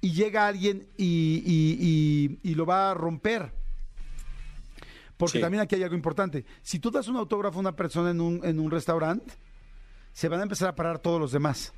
y 0.01 0.12
llega 0.12 0.48
alguien 0.48 0.89
y 0.98 2.54
lo 2.56 2.66
va 2.66 2.92
a 2.92 2.94
romper. 2.94 3.59
Porque 5.19 5.39
Sí. 5.39 5.41
también 5.41 5.61
aquí 5.61 5.75
hay 5.75 5.83
algo 5.83 5.95
importante. 5.95 6.45
Si 6.61 6.79
tú 6.79 6.89
das 6.91 7.09
un 7.09 7.17
autógrafo 7.17 7.57
a 7.57 7.59
una 7.59 7.75
persona 7.75 8.09
en 8.11 8.21
un, 8.21 8.39
en 8.41 8.57
un 8.57 8.71
restaurante, 8.71 9.33
se 10.13 10.29
van 10.29 10.39
a 10.39 10.43
empezar 10.43 10.69
a 10.69 10.75
parar 10.75 10.99
todos 10.99 11.19
los 11.19 11.33
demás. 11.33 11.73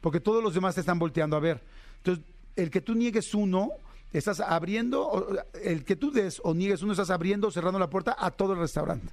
Porque 0.00 0.18
todos 0.18 0.42
los 0.42 0.54
demás 0.54 0.74
te 0.74 0.80
están 0.80 0.98
volteando 0.98 1.36
a 1.36 1.40
ver. 1.40 1.62
Entonces, 1.98 2.24
el 2.56 2.70
que 2.70 2.80
tú 2.80 2.96
niegues 2.96 3.32
uno, 3.32 3.70
estás 4.12 4.40
abriendo, 4.40 5.28
el 5.62 5.84
que 5.84 5.94
tú 5.94 6.10
des 6.10 6.40
o 6.42 6.52
niegues 6.52 6.82
uno, 6.82 6.92
estás 6.92 7.10
abriendo 7.10 7.46
o 7.46 7.50
cerrando 7.52 7.78
la 7.78 7.88
puerta 7.88 8.16
a 8.18 8.32
todo 8.32 8.54
el 8.54 8.58
restaurante. 8.58 9.06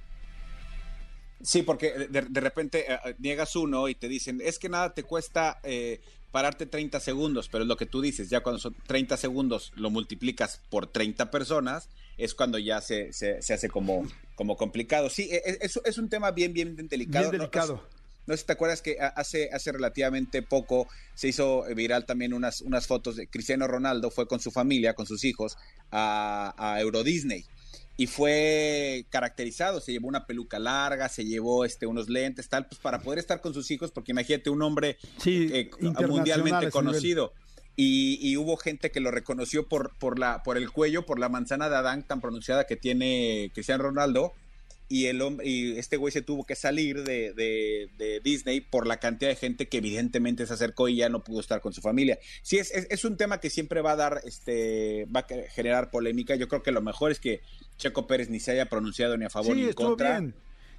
Sí, 1.42 1.62
porque 1.62 1.92
de, 1.92 2.22
de 2.22 2.40
repente 2.40 2.92
eh, 2.92 2.98
eh, 3.04 3.14
niegas 3.18 3.56
uno 3.56 3.88
y 3.88 3.94
te 3.94 4.08
dicen, 4.08 4.40
es 4.44 4.58
que 4.58 4.68
nada 4.68 4.94
te 4.94 5.02
cuesta 5.02 5.58
eh, 5.64 6.00
pararte 6.30 6.66
30 6.66 7.00
segundos, 7.00 7.48
pero 7.48 7.64
es 7.64 7.68
lo 7.68 7.76
que 7.76 7.86
tú 7.86 8.00
dices, 8.00 8.30
ya 8.30 8.40
cuando 8.40 8.58
son 8.60 8.74
30 8.86 9.16
segundos 9.16 9.72
lo 9.76 9.90
multiplicas 9.90 10.60
por 10.70 10.86
30 10.86 11.30
personas, 11.30 11.88
es 12.16 12.34
cuando 12.34 12.58
ya 12.58 12.80
se, 12.80 13.12
se, 13.12 13.42
se 13.42 13.54
hace 13.54 13.68
como, 13.68 14.06
como 14.34 14.56
complicado. 14.56 15.10
Sí, 15.10 15.28
e- 15.30 15.42
e- 15.44 15.58
es, 15.62 15.80
es 15.84 15.98
un 15.98 16.08
tema 16.08 16.30
bien, 16.30 16.52
bien 16.52 16.76
delicado. 16.88 17.30
Bien 17.30 17.40
delicado. 17.40 17.74
No, 17.76 17.82
no 18.26 18.34
sé 18.34 18.42
si 18.42 18.46
te 18.46 18.52
acuerdas 18.52 18.80
que 18.82 18.98
hace, 19.00 19.50
hace 19.52 19.72
relativamente 19.72 20.42
poco 20.42 20.86
se 21.14 21.28
hizo 21.28 21.64
viral 21.74 22.06
también 22.06 22.32
unas, 22.34 22.60
unas 22.60 22.86
fotos 22.86 23.16
de 23.16 23.26
Cristiano 23.26 23.66
Ronaldo, 23.66 24.10
fue 24.12 24.28
con 24.28 24.38
su 24.38 24.52
familia, 24.52 24.94
con 24.94 25.06
sus 25.06 25.24
hijos, 25.24 25.56
a, 25.90 26.54
a 26.56 26.80
Euro 26.80 27.02
Disney. 27.02 27.44
Y 27.96 28.06
fue 28.06 29.06
caracterizado, 29.10 29.80
se 29.80 29.92
llevó 29.92 30.08
una 30.08 30.26
peluca 30.26 30.58
larga, 30.58 31.08
se 31.08 31.24
llevó 31.24 31.64
este, 31.64 31.86
unos 31.86 32.08
lentes, 32.08 32.48
tal, 32.48 32.66
pues 32.66 32.80
para 32.80 33.00
poder 33.00 33.18
estar 33.18 33.40
con 33.40 33.52
sus 33.52 33.70
hijos, 33.70 33.90
porque 33.92 34.12
imagínate 34.12 34.50
un 34.50 34.62
hombre 34.62 34.96
Sí, 35.18 35.48
eh, 35.52 35.70
mundialmente 35.80 36.70
conocido. 36.70 37.32
Y, 37.74 38.18
y 38.20 38.36
hubo 38.36 38.56
gente 38.56 38.90
que 38.90 39.00
lo 39.00 39.10
reconoció 39.10 39.66
por, 39.66 39.96
por, 39.98 40.18
la, 40.18 40.42
por 40.42 40.58
el 40.58 40.70
cuello, 40.70 41.06
por 41.06 41.18
la 41.18 41.28
manzana 41.28 41.68
de 41.70 41.76
Adán 41.76 42.06
tan 42.06 42.20
pronunciada 42.20 42.64
que 42.64 42.76
tiene 42.76 43.50
Cristiano 43.54 43.84
Ronaldo. 43.84 44.34
Y, 44.94 45.06
el, 45.06 45.20
hom- 45.22 45.40
y 45.42 45.78
este 45.78 45.96
güey 45.96 46.12
se 46.12 46.20
tuvo 46.20 46.44
que 46.44 46.54
salir 46.54 47.02
de, 47.04 47.32
de- 47.32 47.88
de 47.96 48.20
Disney 48.20 48.60
por 48.60 48.86
la 48.86 48.98
cantidad 48.98 49.30
de 49.30 49.36
gente 49.36 49.66
que 49.68 49.78
evidentemente 49.78 50.46
se 50.46 50.52
acercó 50.52 50.88
y 50.88 50.96
ya 50.96 51.08
no 51.08 51.24
pudo 51.24 51.40
estar 51.40 51.60
con 51.62 51.72
su 51.72 51.80
familia. 51.80 52.18
Sí, 52.42 52.58
es, 52.58 52.70
es, 52.72 52.86
es 52.90 53.04
un 53.06 53.16
tema 53.16 53.40
que 53.40 53.48
siempre 53.48 53.80
va 53.80 53.92
a 53.92 53.96
dar, 53.96 54.20
este, 54.24 55.06
va 55.06 55.20
a 55.20 55.26
generar 55.50 55.90
polémica. 55.90 56.34
Yo 56.36 56.46
creo 56.46 56.62
que 56.62 56.72
lo 56.72 56.82
mejor 56.82 57.10
es 57.10 57.20
que 57.20 57.40
Checo 57.78 58.06
Pérez 58.06 58.28
ni 58.28 58.38
se 58.38 58.50
haya 58.52 58.66
pronunciado 58.66 59.16
ni 59.16 59.24
a 59.24 59.30
favor 59.30 59.54
Sí, 59.56 59.62
ni 59.62 59.68
en 59.68 59.72
contra. 59.74 60.18
bien. 60.20 60.34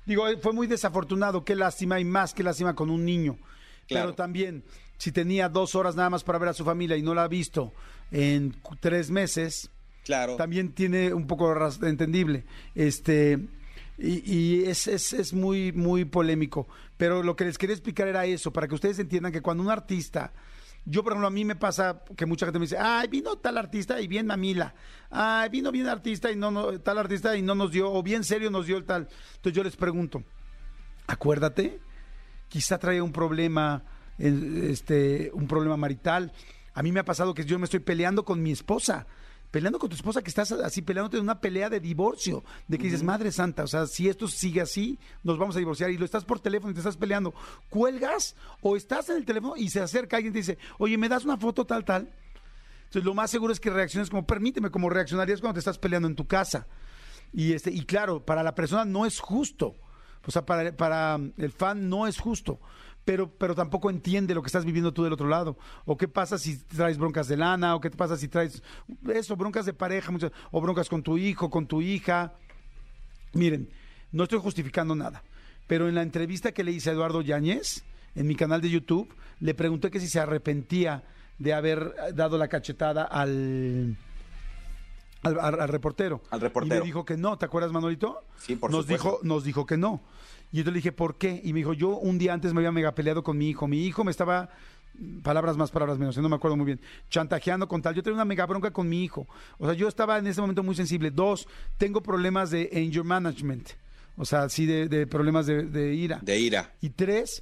Digo, 0.05 0.25
fue 0.41 0.53
muy 0.53 0.67
desafortunado. 0.67 1.43
Qué 1.43 1.55
lástima 1.55 1.99
y 1.99 2.05
más 2.05 2.33
que 2.35 2.43
lástima 2.43 2.75
con 2.75 2.91
un 2.91 3.05
niño. 3.05 3.39
Claro. 3.87 4.09
Pero 4.09 4.15
también, 4.15 4.63
si 4.99 5.11
tenía 5.11 5.49
dos 5.49 5.73
horas 5.73 5.95
nada 5.95 6.09
más 6.11 6.23
para 6.23 6.37
ver 6.37 6.49
a 6.49 6.53
su 6.53 6.63
familia 6.63 6.97
y 6.97 7.01
no 7.01 7.15
la 7.15 7.23
ha 7.23 7.27
visto 7.27 7.73
en 8.11 8.53
tres 8.79 9.09
meses, 9.09 9.71
Claro. 10.03 10.35
también 10.35 10.73
tiene 10.73 11.13
un 11.13 11.25
poco 11.25 11.51
entendible. 11.81 12.43
Este. 12.75 13.39
Y, 14.05 14.65
es, 14.65 14.87
es, 14.87 15.13
es 15.13 15.33
muy, 15.33 15.71
muy 15.71 16.03
polémico. 16.03 16.67
Pero 16.97 17.23
lo 17.23 17.37
que 17.37 17.45
les 17.45 17.57
quería 17.57 17.73
explicar 17.73 18.07
era 18.07 18.25
eso, 18.25 18.51
para 18.51 18.67
que 18.67 18.75
ustedes 18.75 18.99
entiendan 18.99 19.31
que 19.31 19.41
cuando 19.41 19.63
un 19.63 19.69
artista, 19.69 20.33
yo 20.85 21.03
por 21.03 21.13
ejemplo, 21.13 21.27
a 21.27 21.31
mí 21.31 21.45
me 21.45 21.55
pasa 21.55 22.03
que 22.17 22.25
mucha 22.25 22.45
gente 22.45 22.59
me 22.59 22.65
dice, 22.65 22.77
ay, 22.77 23.07
vino 23.07 23.37
tal 23.37 23.57
artista 23.57 24.01
y 24.01 24.07
bien 24.07 24.27
mamila, 24.27 24.75
ay, 25.09 25.49
vino 25.49 25.71
bien 25.71 25.87
artista 25.87 26.29
y 26.29 26.35
no, 26.35 26.79
tal 26.79 26.97
artista 26.97 27.37
y 27.37 27.41
no 27.41 27.55
nos 27.55 27.71
dio, 27.71 27.91
o 27.93 28.03
bien 28.03 28.25
serio 28.25 28.51
nos 28.51 28.67
dio 28.67 28.75
el 28.75 28.83
tal. 28.83 29.07
Entonces 29.35 29.53
yo 29.53 29.63
les 29.63 29.77
pregunto, 29.77 30.21
acuérdate, 31.07 31.79
quizá 32.49 32.77
traía 32.77 33.03
un 33.03 33.13
problema, 33.13 33.83
eh, 34.19 34.67
este, 34.69 35.31
un 35.33 35.47
problema 35.47 35.77
marital. 35.77 36.33
A 36.73 36.83
mí 36.83 36.91
me 36.91 36.99
ha 36.99 37.05
pasado 37.05 37.33
que 37.33 37.45
yo 37.45 37.57
me 37.57 37.65
estoy 37.65 37.79
peleando 37.79 38.25
con 38.25 38.43
mi 38.43 38.51
esposa, 38.51 39.07
peleando 39.53 39.77
con 39.77 39.87
tu 39.87 39.95
esposa, 39.95 40.23
que 40.23 40.29
estás 40.29 40.51
así 40.51 40.81
peleándote 40.81 41.17
en 41.17 41.23
una 41.23 41.39
pelea 41.39 41.69
de 41.69 41.79
divorcio, 41.79 42.43
de 42.67 42.79
que 42.79 42.85
dices, 42.85 43.03
Madre 43.03 43.31
Santa, 43.31 43.63
o 43.63 43.67
sea, 43.67 43.85
si 43.85 44.09
esto 44.09 44.27
sigue 44.27 44.61
así, 44.61 44.97
nos 45.21 45.37
vamos 45.37 45.55
a 45.55 45.59
divorciar 45.59 45.91
y 45.91 45.97
lo 45.99 46.05
estás 46.05 46.25
por 46.25 46.39
teléfono 46.39 46.71
y 46.71 46.73
te 46.73 46.79
estás 46.79 46.97
peleando, 46.97 47.35
¿cuelgas 47.69 48.35
o 48.61 48.75
estás 48.75 49.09
en 49.09 49.17
el 49.17 49.25
teléfono 49.25 49.55
y 49.55 49.69
se 49.69 49.79
acerca 49.79 50.17
alguien 50.17 50.31
y 50.31 50.33
te 50.33 50.39
dice, 50.39 50.57
oye, 50.79 50.97
¿me 50.97 51.07
das 51.07 51.23
una 51.23 51.37
foto 51.37 51.65
tal, 51.65 51.85
tal? 51.85 52.11
Entonces 52.85 53.03
lo 53.03 53.13
más 53.13 53.29
seguro 53.29 53.53
es 53.53 53.59
que 53.59 53.69
reacciones 53.69 54.09
como, 54.09 54.25
permíteme, 54.25 54.71
como 54.71 54.89
reaccionarías 54.89 55.39
cuando 55.39 55.53
te 55.53 55.59
estás 55.59 55.77
peleando 55.77 56.07
en 56.07 56.15
tu 56.15 56.25
casa. 56.25 56.65
Y, 57.31 57.53
este, 57.53 57.69
y 57.69 57.85
claro, 57.85 58.25
para 58.25 58.41
la 58.41 58.55
persona 58.55 58.85
no 58.85 59.05
es 59.05 59.19
justo. 59.19 59.75
O 60.25 60.31
sea, 60.31 60.47
para, 60.47 60.75
para 60.75 61.19
el 61.37 61.51
fan 61.51 61.89
no 61.89 62.07
es 62.07 62.17
justo. 62.17 62.59
Pero, 63.05 63.29
pero 63.29 63.53
tampoco 63.53 63.89
entiende 63.89 64.33
lo 64.33 64.41
que 64.41 64.47
estás 64.47 64.63
viviendo 64.63 64.93
tú 64.93 65.03
del 65.03 65.11
otro 65.13 65.27
lado. 65.27 65.57
O 65.85 65.97
qué 65.97 66.07
pasa 66.07 66.37
si 66.37 66.57
traes 66.57 66.97
broncas 66.97 67.27
de 67.27 67.35
lana, 67.35 67.75
o 67.75 67.81
qué 67.81 67.89
pasa 67.91 68.15
si 68.15 68.29
traes 68.29 68.63
eso, 69.13 69.35
broncas 69.35 69.65
de 69.65 69.73
pareja, 69.73 70.09
muchas- 70.11 70.31
o 70.51 70.61
broncas 70.61 70.87
con 70.87 71.03
tu 71.03 71.17
hijo, 71.17 71.49
con 71.49 71.67
tu 71.67 71.81
hija. 71.81 72.33
Miren, 73.33 73.69
no 74.11 74.23
estoy 74.23 74.39
justificando 74.39 74.95
nada, 74.95 75.23
pero 75.67 75.89
en 75.89 75.95
la 75.95 76.01
entrevista 76.01 76.51
que 76.53 76.63
le 76.63 76.71
hice 76.71 76.91
a 76.91 76.93
Eduardo 76.93 77.21
Yáñez, 77.21 77.83
en 78.15 78.27
mi 78.27 78.35
canal 78.35 78.61
de 78.61 78.69
YouTube, 78.69 79.13
le 79.41 79.53
pregunté 79.53 79.91
que 79.91 79.99
si 79.99 80.07
se 80.07 80.19
arrepentía 80.19 81.03
de 81.39 81.53
haber 81.53 81.93
dado 82.15 82.37
la 82.37 82.47
cachetada 82.47 83.03
al, 83.03 83.97
al, 85.23 85.39
al- 85.39 85.59
al 85.61 85.67
reportero. 85.69 86.21
Al 86.29 86.39
Y 86.39 86.43
reportero. 86.43 86.79
me 86.79 86.85
dijo 86.85 87.03
que 87.05 87.17
no, 87.17 87.37
¿te 87.37 87.45
acuerdas, 87.45 87.71
Manolito? 87.71 88.21
Sí, 88.37 88.55
por 88.55 88.71
nos 88.71 88.83
supuesto. 88.85 89.09
dijo, 89.09 89.19
nos 89.23 89.43
dijo 89.43 89.65
que 89.65 89.77
no. 89.77 90.01
Y 90.53 90.63
yo 90.63 90.69
le 90.69 90.75
dije, 90.75 90.91
¿por 90.91 91.17
qué? 91.17 91.41
Y 91.43 91.51
me 91.51 91.59
dijo, 91.59 91.73
yo 91.73 91.97
un 91.97 92.19
día 92.19 92.31
antes 92.31 92.53
me 92.53 92.59
había 92.59 92.71
mega 92.71 92.93
peleado 92.93 93.23
con 93.23 93.39
mi 93.39 93.49
hijo. 93.49 93.67
Mi 93.67 93.87
hijo 93.87 94.03
me 94.03 94.11
estaba 94.11 94.51
palabras 95.23 95.57
más, 95.57 95.71
palabras 95.71 95.97
menos, 95.97 96.15
no 96.15 96.29
me 96.29 96.35
acuerdo 96.35 96.55
muy 96.55 96.67
bien, 96.67 96.81
chantajeando 97.09 97.67
con 97.67 97.81
tal. 97.81 97.95
Yo 97.95 98.03
tenía 98.03 98.13
una 98.13 98.25
mega 98.25 98.45
bronca 98.45 98.71
con 98.71 98.87
mi 98.87 99.03
hijo. 99.03 99.27
O 99.57 99.65
sea, 99.65 99.73
yo 99.73 99.87
estaba 99.87 100.19
en 100.19 100.27
ese 100.27 100.41
momento 100.41 100.61
muy 100.61 100.75
sensible. 100.75 101.09
Dos, 101.09 101.47
tengo 101.79 102.01
problemas 102.01 102.51
de 102.51 102.69
anger 102.71 103.03
management. 103.03 103.69
O 104.15 104.25
sea, 104.25 104.47
sí, 104.47 104.67
de, 104.67 105.07
problemas 105.07 105.47
de, 105.47 105.63
de, 105.63 105.95
ira. 105.95 106.19
De 106.21 106.39
ira. 106.39 106.71
Y 106.81 106.91
tres, 106.91 107.41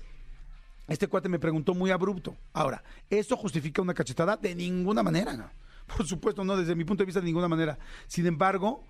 este 0.88 1.08
cuate 1.08 1.27
me 1.27 1.38
preguntó 1.38 1.74
muy 1.74 1.91
abrupto. 1.91 2.38
Ahora, 2.53 2.82
¿esto 3.10 3.36
justifica 3.36 3.82
una 3.82 3.94
cachetada? 3.94 4.38
De 4.38 4.56
ninguna 4.56 5.03
manera, 5.03 5.34
¿no? 5.34 5.50
Por 5.98 6.08
supuesto, 6.08 6.46
no, 6.46 6.56
desde 6.56 6.75
mi 6.75 6.86
punto 6.86 7.01
de 7.01 7.08
vista, 7.08 7.20
de 7.20 7.25
ninguna 7.25 7.50
manera. 7.50 7.77
Sin 8.08 8.25
embargo, 8.25 8.86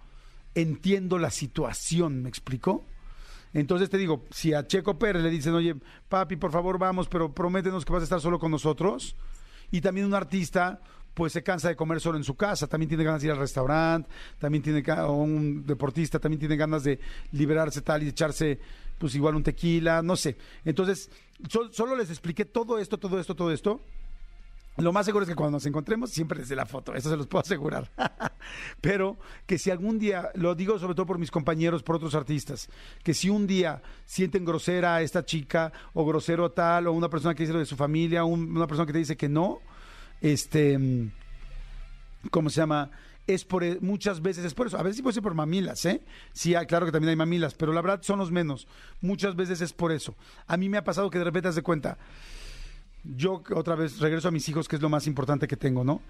entiendo 0.54 1.18
la 1.18 1.32
situación, 1.32 2.22
¿me 2.22 2.30
explicó? 2.30 2.86
Entonces 3.54 3.90
te 3.90 3.98
digo, 3.98 4.26
si 4.32 4.54
a 4.54 4.66
Checo 4.66 4.98
Pérez 4.98 5.24
le 5.24 5.30
dicen, 5.30 5.54
oye, 5.54 5.76
papi, 6.08 6.38
por 6.38 6.52
favor 6.52 6.78
vamos, 6.78 7.08
pero 7.08 7.34
prométenos 7.34 7.84
que 7.84 7.94
vas 7.94 8.02
a 8.02 8.06
estar 8.06 8.22
solo 8.22 8.40
con 8.40 8.52
nosotros. 8.52 9.16
Y 9.72 9.82
también 9.82 10.06
un 10.06 10.14
artista, 10.14 10.82
pues 11.14 11.34
se 11.34 11.44
cansa 11.44 11.70
de 11.70 11.76
comer 11.76 12.00
solo 12.00 12.18
en 12.18 12.24
su 12.24 12.36
casa, 12.36 12.68
también 12.68 12.90
tiene 12.90 13.04
ganas 13.04 13.22
de 13.22 13.28
ir 13.28 13.32
al 13.32 13.40
restaurante, 13.40 14.10
también 14.40 14.64
tiene, 14.64 14.84
o 15.04 15.14
un 15.14 15.66
deportista 15.66 16.20
también 16.20 16.40
tiene 16.40 16.56
ganas 16.56 16.84
de 16.84 17.00
liberarse 17.32 17.82
tal 17.82 18.04
y 18.04 18.10
echarse, 18.10 18.60
pues 18.98 19.16
igual 19.16 19.36
un 19.36 19.44
tequila, 19.44 20.02
no 20.02 20.16
sé. 20.16 20.38
Entonces, 20.66 21.10
solo 21.72 21.96
les 21.96 22.10
expliqué 22.10 22.46
todo 22.46 22.80
esto, 22.80 22.98
todo 22.98 23.20
esto, 23.20 23.36
todo 23.36 23.52
esto 23.52 23.82
lo 24.78 24.94
más 24.94 25.06
seguro 25.06 25.24
es 25.24 25.30
que 25.30 25.36
cuando 25.36 25.58
nos 25.58 25.66
encontremos, 25.66 26.12
siempre 26.12 26.40
desde 26.40 26.56
la 26.56 26.66
foto, 26.66 26.94
eso 26.96 27.10
se 27.10 27.18
los 27.18 27.28
puedo 27.28 27.42
asegurar. 27.42 27.90
Pero 28.80 29.18
que 29.46 29.58
si 29.58 29.72
algún 29.72 30.00
día, 30.00 30.30
lo 30.36 30.56
digo 30.56 30.80
sobre 30.80 30.96
todo 30.96 31.06
por 31.06 31.20
mis 31.20 31.32
compañeros, 31.32 31.84
por 31.84 31.96
otros 31.96 32.16
artistas, 32.16 32.70
que 33.04 33.14
si 33.14 33.30
un 33.30 33.48
día 33.48 33.82
sienten 34.06 34.46
grosera 34.46 34.96
a 34.96 35.02
esta 35.02 35.26
chica, 35.26 35.72
o 35.94 36.06
grosero 36.06 36.52
tal, 36.52 36.88
o 36.88 36.94
una 36.94 37.10
persona 37.10 37.36
que 37.36 37.44
dice 37.44 37.54
lo 37.54 37.60
de 37.60 37.66
su 37.66 37.76
familia, 37.76 38.24
una 38.24 38.68
persona 38.68 38.86
que 38.86 38.94
te 38.94 39.00
dice 39.00 39.18
que 39.18 39.30
no, 39.30 39.60
este, 40.22 40.80
¿cómo 42.30 42.50
se 42.50 42.62
llama? 42.62 42.92
es 43.28 43.46
por 43.46 43.64
muchas 43.82 44.22
veces 44.22 44.46
es 44.46 44.54
por 44.54 44.68
eso. 44.68 44.78
A 44.78 44.84
veces 44.84 44.98
sí 44.98 45.04
puede 45.04 45.14
ser 45.14 45.24
por 45.24 45.34
mamilas, 45.34 45.86
¿eh? 45.86 46.02
Sí, 46.34 46.56
ah, 46.56 46.66
claro 46.66 46.86
que 46.86 46.92
también 46.92 47.10
hay 47.10 47.16
mamilas, 47.16 47.54
pero 47.54 47.74
la 47.74 47.82
verdad 47.82 48.02
son 48.02 48.20
los 48.20 48.32
menos. 48.32 48.68
Muchas 49.00 49.36
veces 49.36 49.62
es 49.62 49.74
por 49.74 49.92
eso. 49.92 50.16
A 50.48 50.58
mí 50.58 50.70
me 50.70 50.78
ha 50.78 50.84
pasado 50.84 51.10
que 51.10 51.18
de 51.18 51.24
repente 51.24 51.50
te 51.50 51.56
de 51.56 51.62
cuenta, 51.62 51.98
yo 53.04 53.44
otra 53.56 53.76
vez 53.76 54.00
regreso 54.00 54.28
a 54.28 54.32
mis 54.32 54.48
hijos, 54.50 54.68
que 54.68 54.76
es 54.76 54.82
lo 54.82 54.90
más 54.90 55.08
importante 55.08 55.48
que 55.48 55.58
tengo, 55.58 55.84
¿no? 55.84 56.02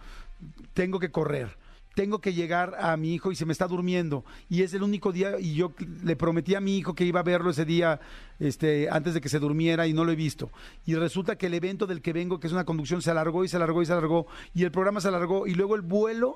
Tengo 0.74 1.00
que 1.00 1.12
correr. 1.12 1.58
Tengo 1.96 2.20
que 2.20 2.34
llegar 2.34 2.76
a 2.80 2.96
mi 2.98 3.14
hijo 3.14 3.32
y 3.32 3.36
se 3.36 3.46
me 3.46 3.52
está 3.52 3.68
durmiendo. 3.68 4.24
Y 4.50 4.62
es 4.64 4.74
el 4.74 4.84
único 4.84 5.12
día, 5.12 5.40
y 5.40 5.56
yo 5.56 5.74
le 6.04 6.16
prometí 6.16 6.56
a 6.56 6.62
mi 6.62 6.78
hijo 6.78 6.96
que 6.96 7.04
iba 7.04 7.20
a 7.20 7.24
verlo 7.24 7.50
ese 7.50 7.66
día, 7.66 8.00
este, 8.40 8.90
antes 8.90 9.14
de 9.14 9.22
que 9.22 9.30
se 9.30 9.40
durmiera, 9.40 9.88
y 9.88 9.94
no 9.94 10.06
lo 10.06 10.12
he 10.12 10.16
visto. 10.16 10.50
Y 10.86 10.96
resulta 10.96 11.38
que 11.38 11.48
el 11.48 11.54
evento 11.54 11.88
del 11.88 12.02
que 12.02 12.14
vengo, 12.14 12.40
que 12.40 12.48
es 12.48 12.54
una 12.54 12.66
conducción, 12.66 13.02
se 13.02 13.12
alargó 13.12 13.44
y 13.44 13.50
se 13.50 13.58
alargó 13.58 13.82
y 13.82 13.86
se 13.86 13.92
alargó. 13.92 14.28
Y 14.54 14.64
el 14.64 14.72
programa 14.72 15.02
se 15.02 15.10
alargó. 15.10 15.48
Y 15.48 15.54
luego 15.54 15.76
el 15.76 15.82
vuelo 15.82 16.36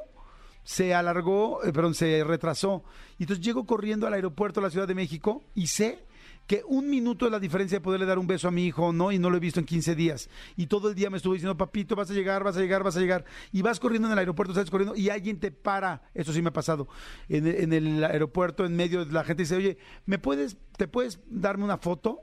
se 0.66 0.94
alargó, 0.94 1.64
eh, 1.64 1.72
perdón, 1.72 1.94
se 1.94 2.24
retrasó. 2.24 2.84
Y 3.18 3.24
entonces 3.24 3.46
llego 3.46 3.66
corriendo 3.66 4.08
al 4.08 4.14
aeropuerto 4.14 4.60
de 4.60 4.68
la 4.68 4.72
Ciudad 4.72 4.88
de 4.88 4.96
México 4.96 5.44
y 5.54 5.68
sé 5.68 6.00
que 6.48 6.64
un 6.68 6.90
minuto 6.90 7.26
es 7.26 7.32
la 7.32 7.40
diferencia 7.40 7.78
de 7.78 7.82
poderle 7.82 8.06
dar 8.06 8.20
un 8.20 8.28
beso 8.28 8.48
a 8.48 8.52
mi 8.52 8.66
hijo, 8.66 8.94
¿no? 8.94 9.12
Y 9.12 9.20
no 9.20 9.30
lo 9.30 9.38
he 9.38 9.40
visto 9.40 9.60
en 9.60 9.66
15 9.66 9.96
días. 9.96 10.30
Y 10.56 10.68
todo 10.68 10.90
el 10.90 10.96
día 10.96 11.10
me 11.10 11.18
estuvo 11.18 11.34
diciendo, 11.34 11.58
papito, 11.58 11.96
vas 11.96 12.10
a 12.12 12.14
llegar, 12.14 12.44
vas 12.44 12.58
a 12.58 12.62
llegar, 12.62 12.84
vas 12.84 12.98
a 12.98 13.00
llegar. 13.00 13.26
Y 13.52 13.62
vas 13.62 13.80
corriendo 13.80 14.08
en 14.08 14.14
el 14.14 14.20
aeropuerto, 14.20 14.54
estás 14.54 14.70
corriendo 14.70 14.96
y 14.96 15.10
alguien 15.10 15.40
te 15.40 15.52
para. 15.52 16.04
Eso 16.14 16.34
sí 16.34 16.42
me 16.42 16.50
ha 16.50 16.54
pasado. 16.54 16.88
En, 17.30 17.74
el 17.74 18.04
aeropuerto, 18.04 18.66
en 18.66 18.76
medio 18.76 19.06
de 19.06 19.12
la 19.12 19.24
gente 19.24 19.44
dice, 19.44 19.56
oye, 19.56 19.78
¿me 20.06 20.20
puedes, 20.20 20.58
te 20.78 20.88
puedes 20.88 21.20
darme 21.28 21.64
una 21.64 21.78
foto? 21.78 22.22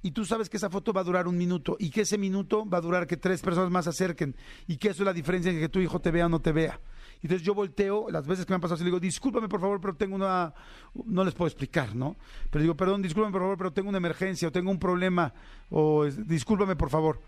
y 0.00 0.12
tú 0.12 0.24
sabes 0.24 0.48
que 0.48 0.58
esa 0.58 0.70
foto 0.70 0.92
va 0.92 1.00
a 1.00 1.04
durar 1.04 1.26
un 1.26 1.36
minuto 1.36 1.76
y 1.76 1.90
que 1.90 2.02
ese 2.02 2.18
minuto 2.18 2.64
va 2.64 2.78
a 2.78 2.80
durar 2.80 3.08
que 3.08 3.16
tres 3.16 3.42
personas 3.42 3.68
más 3.72 3.84
se 3.84 3.90
acerquen 3.90 4.36
y 4.68 4.76
que 4.76 4.90
eso 4.90 5.02
es 5.02 5.06
la 5.06 5.12
diferencia 5.12 5.50
en 5.50 5.58
que 5.58 5.68
tu 5.68 5.80
hijo 5.80 6.00
te 6.00 6.12
vea 6.12 6.26
o 6.26 6.28
no 6.28 6.40
te 6.40 6.52
vea. 6.52 6.80
Entonces 7.22 7.46
yo 7.46 7.54
volteo, 7.54 8.10
las 8.10 8.26
veces 8.26 8.46
que 8.46 8.52
me 8.52 8.56
han 8.56 8.60
pasado, 8.60 8.80
y 8.80 8.84
le 8.84 8.90
digo, 8.90 9.00
discúlpame 9.00 9.48
por 9.48 9.60
favor, 9.60 9.80
pero 9.80 9.94
tengo 9.94 10.14
una, 10.14 10.54
no 11.04 11.24
les 11.24 11.34
puedo 11.34 11.48
explicar, 11.48 11.94
¿no? 11.94 12.16
Pero 12.50 12.62
digo, 12.62 12.76
perdón, 12.76 13.02
discúlpame 13.02 13.32
por 13.32 13.42
favor, 13.42 13.58
pero 13.58 13.72
tengo 13.72 13.88
una 13.88 13.98
emergencia 13.98 14.48
o 14.48 14.52
tengo 14.52 14.70
un 14.70 14.78
problema, 14.78 15.32
o 15.70 16.04
discúlpame 16.04 16.76
por 16.76 16.90
favor. 16.90 17.20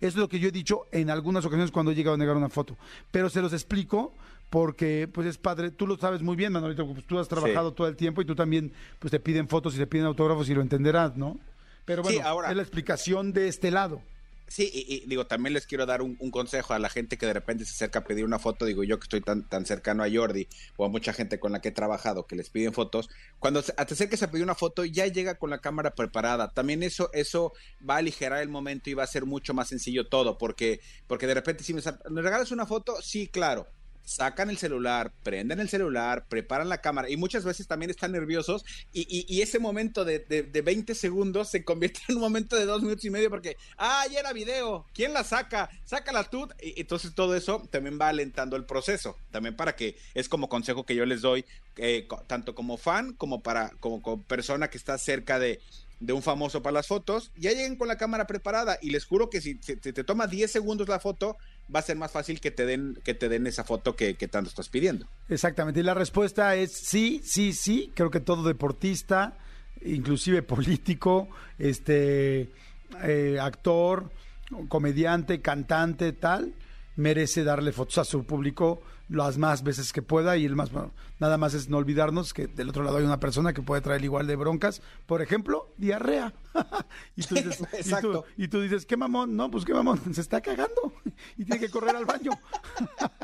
Eso 0.00 0.10
es 0.10 0.16
lo 0.16 0.28
que 0.28 0.38
yo 0.38 0.48
he 0.48 0.52
dicho 0.52 0.86
en 0.92 1.10
algunas 1.10 1.44
ocasiones 1.44 1.72
cuando 1.72 1.90
he 1.90 1.94
llegado 1.94 2.14
a 2.14 2.18
negar 2.18 2.36
una 2.36 2.48
foto. 2.48 2.76
Pero 3.10 3.28
se 3.28 3.42
los 3.42 3.52
explico 3.52 4.14
porque 4.48 5.08
pues 5.12 5.26
es 5.26 5.38
padre, 5.38 5.70
tú 5.70 5.86
lo 5.86 5.96
sabes 5.96 6.22
muy 6.22 6.36
bien, 6.36 6.52
Manolito, 6.52 6.86
pues 6.86 7.04
tú 7.04 7.18
has 7.18 7.28
trabajado 7.28 7.72
todo 7.72 7.88
el 7.88 7.96
tiempo 7.96 8.22
y 8.22 8.24
tú 8.24 8.34
también 8.34 8.72
pues 8.98 9.10
te 9.10 9.18
piden 9.18 9.48
fotos 9.48 9.74
y 9.74 9.78
te 9.78 9.86
piden 9.86 10.06
autógrafos 10.06 10.48
y 10.48 10.54
lo 10.54 10.62
entenderás, 10.62 11.16
¿no? 11.16 11.38
Pero 11.84 12.02
bueno, 12.02 12.20
ahora... 12.24 12.50
es 12.50 12.56
la 12.56 12.62
explicación 12.62 13.32
de 13.32 13.48
este 13.48 13.70
lado. 13.70 14.00
Sí, 14.48 14.70
y, 14.72 15.06
digo, 15.06 15.26
también 15.26 15.52
les 15.52 15.66
quiero 15.66 15.84
dar 15.84 16.00
un, 16.02 16.16
consejo 16.30 16.72
a 16.72 16.78
la 16.78 16.88
gente 16.88 17.18
que 17.18 17.26
de 17.26 17.34
repente 17.34 17.64
se 17.64 17.72
acerca 17.72 18.00
a 18.00 18.04
pedir 18.04 18.24
una 18.24 18.38
foto. 18.38 18.64
Digo, 18.64 18.82
yo 18.82 18.98
que 18.98 19.04
estoy 19.04 19.20
tan, 19.20 19.48
tan 19.48 19.66
cercano 19.66 20.02
a 20.02 20.08
Jordi 20.10 20.48
o 20.76 20.86
a 20.86 20.88
mucha 20.88 21.12
gente 21.12 21.38
con 21.38 21.52
la 21.52 21.60
que 21.60 21.68
he 21.68 21.72
trabajado 21.72 22.26
que 22.26 22.36
les 22.36 22.50
piden 22.50 22.72
fotos. 22.72 23.10
Cuando 23.38 23.62
te 23.62 23.72
acerques 23.76 24.22
a 24.22 24.30
pedir 24.30 24.44
una 24.44 24.54
foto, 24.54 24.84
ya 24.84 25.06
llega 25.06 25.36
con 25.36 25.50
la 25.50 25.58
cámara 25.58 25.94
preparada. 25.94 26.50
También 26.52 26.82
eso, 26.82 27.10
eso 27.12 27.52
va 27.88 27.96
a 27.96 27.98
aligerar 27.98 28.42
el 28.42 28.48
momento 28.48 28.90
y 28.90 28.94
va 28.94 29.04
a 29.04 29.06
ser 29.06 29.26
mucho 29.26 29.54
más 29.54 29.68
sencillo 29.68 30.08
todo. 30.08 30.38
Porque, 30.38 30.80
porque 31.06 31.26
de 31.26 31.34
repente, 31.34 31.62
si 31.64 31.74
me, 31.74 31.82
¿me 32.10 32.22
regalas 32.22 32.50
una 32.50 32.66
foto, 32.66 33.00
sí, 33.02 33.28
claro 33.28 33.66
sacan 34.08 34.48
el 34.48 34.56
celular, 34.56 35.12
prenden 35.22 35.60
el 35.60 35.68
celular, 35.68 36.26
preparan 36.28 36.68
la 36.68 36.80
cámara 36.80 37.10
y 37.10 37.16
muchas 37.16 37.44
veces 37.44 37.66
también 37.66 37.90
están 37.90 38.12
nerviosos 38.12 38.64
y, 38.92 39.40
ese 39.42 39.58
momento 39.58 40.04
de, 40.04 40.18
de, 40.18 40.62
20 40.62 40.94
segundos 40.94 41.48
se 41.48 41.62
convierte 41.64 42.00
en 42.08 42.16
un 42.16 42.22
momento 42.22 42.56
de 42.56 42.64
dos 42.64 42.82
minutos 42.82 43.04
y 43.04 43.10
medio 43.10 43.30
porque, 43.30 43.56
ah, 43.76 44.04
ya 44.10 44.20
era 44.20 44.32
video, 44.32 44.86
¿quién 44.94 45.12
la 45.12 45.24
saca? 45.24 45.68
Sácala 45.84 46.24
tú. 46.24 46.48
Y, 46.60 46.80
entonces 46.80 47.14
todo 47.14 47.36
eso 47.36 47.62
también 47.70 47.98
va 48.00 48.08
alentando 48.08 48.56
el 48.56 48.64
proceso, 48.64 49.16
también 49.30 49.56
para 49.56 49.76
que 49.76 49.96
es 50.14 50.28
como 50.28 50.48
consejo 50.48 50.84
que 50.84 50.94
yo 50.94 51.04
les 51.04 51.20
doy, 51.20 51.44
eh, 51.76 52.08
tanto 52.26 52.54
como 52.54 52.76
fan 52.76 53.12
como 53.12 53.42
para 53.42 53.70
como, 53.80 54.22
persona 54.22 54.68
que 54.68 54.78
está 54.78 54.98
cerca 54.98 55.38
de, 55.38 55.60
de 56.00 56.12
un 56.12 56.22
famoso 56.22 56.62
para 56.62 56.74
las 56.74 56.86
fotos, 56.86 57.30
ya 57.36 57.50
lleguen 57.50 57.76
con 57.76 57.88
la 57.88 57.98
cámara 57.98 58.26
preparada 58.26 58.78
y 58.80 58.90
les 58.90 59.04
juro 59.04 59.30
que 59.30 59.40
si, 59.40 59.56
te 59.56 60.04
toma 60.04 60.26
10 60.26 60.50
segundos 60.50 60.88
la 60.88 61.00
foto, 61.00 61.36
va 61.74 61.80
a 61.80 61.82
ser 61.82 61.96
más 61.96 62.10
fácil 62.10 62.40
que 62.40 62.50
te 62.50 62.66
den, 62.66 62.98
que 63.04 63.14
te 63.14 63.28
den 63.28 63.46
esa 63.46 63.64
foto 63.64 63.94
que, 63.94 64.14
tanto 64.14 64.48
estás 64.48 64.68
pidiendo. 64.68 65.06
Exactamente, 65.28 65.80
y 65.80 65.82
la 65.82 65.94
respuesta 65.94 66.54
es 66.56 66.72
sí, 66.72 67.20
sí, 67.24 67.52
sí, 67.52 67.92
creo 67.94 68.10
que 68.10 68.20
todo 68.20 68.42
deportista, 68.42 69.38
inclusive 69.82 70.42
político, 70.42 71.28
este 71.58 72.50
eh, 73.02 73.38
actor, 73.40 74.10
comediante, 74.68 75.40
cantante, 75.40 76.12
tal, 76.12 76.54
merece 76.98 77.44
darle 77.44 77.72
fotos 77.72 77.98
a 77.98 78.04
su 78.04 78.24
público 78.24 78.82
las 79.08 79.38
más 79.38 79.62
veces 79.62 79.92
que 79.92 80.02
pueda 80.02 80.36
y 80.36 80.44
el 80.44 80.54
más 80.54 80.70
nada 81.18 81.38
más 81.38 81.54
es 81.54 81.68
no 81.68 81.78
olvidarnos 81.78 82.34
que 82.34 82.46
del 82.46 82.68
otro 82.68 82.82
lado 82.82 82.98
hay 82.98 83.04
una 83.04 83.20
persona 83.20 83.52
que 83.52 83.62
puede 83.62 83.80
traer 83.80 84.04
igual 84.04 84.26
de 84.26 84.36
broncas, 84.36 84.82
por 85.06 85.22
ejemplo, 85.22 85.72
diarrea. 85.78 86.34
y, 87.16 87.22
tú 87.22 87.36
dices, 87.36 87.62
y, 88.36 88.48
tú, 88.48 88.60
dices, 88.60 88.84
¿qué 88.84 88.96
mamón? 88.96 89.36
No, 89.36 89.50
pues 89.50 89.64
qué 89.64 89.72
mamón, 89.72 90.14
se 90.14 90.20
está 90.20 90.40
cagando 90.40 90.92
y 91.36 91.44
tiene 91.44 91.60
que 91.60 91.70
correr 91.70 91.96
al 91.96 92.04
baño. 92.04 92.32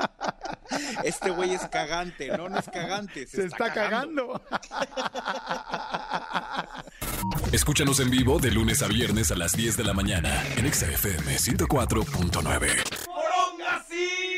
este 1.03 1.29
güey 1.29 1.53
es 1.53 1.67
cagante, 1.67 2.35
no, 2.35 2.49
no 2.49 2.57
es 2.57 2.69
cagante, 2.69 3.27
se, 3.27 3.45
está, 3.45 3.73
cagando. 3.73 4.41
Escúchanos 7.51 7.99
en 7.99 8.09
vivo 8.09 8.39
de 8.39 8.51
lunes 8.51 8.81
a 8.81 8.87
viernes 8.87 9.31
a 9.31 9.35
las 9.35 9.51
10 9.53 9.77
de 9.77 9.83
la 9.83 9.93
mañana 9.93 10.43
en 10.57 10.71
XFM 10.73 11.35
104.9. 11.37 13.24
Merci 13.65 14.34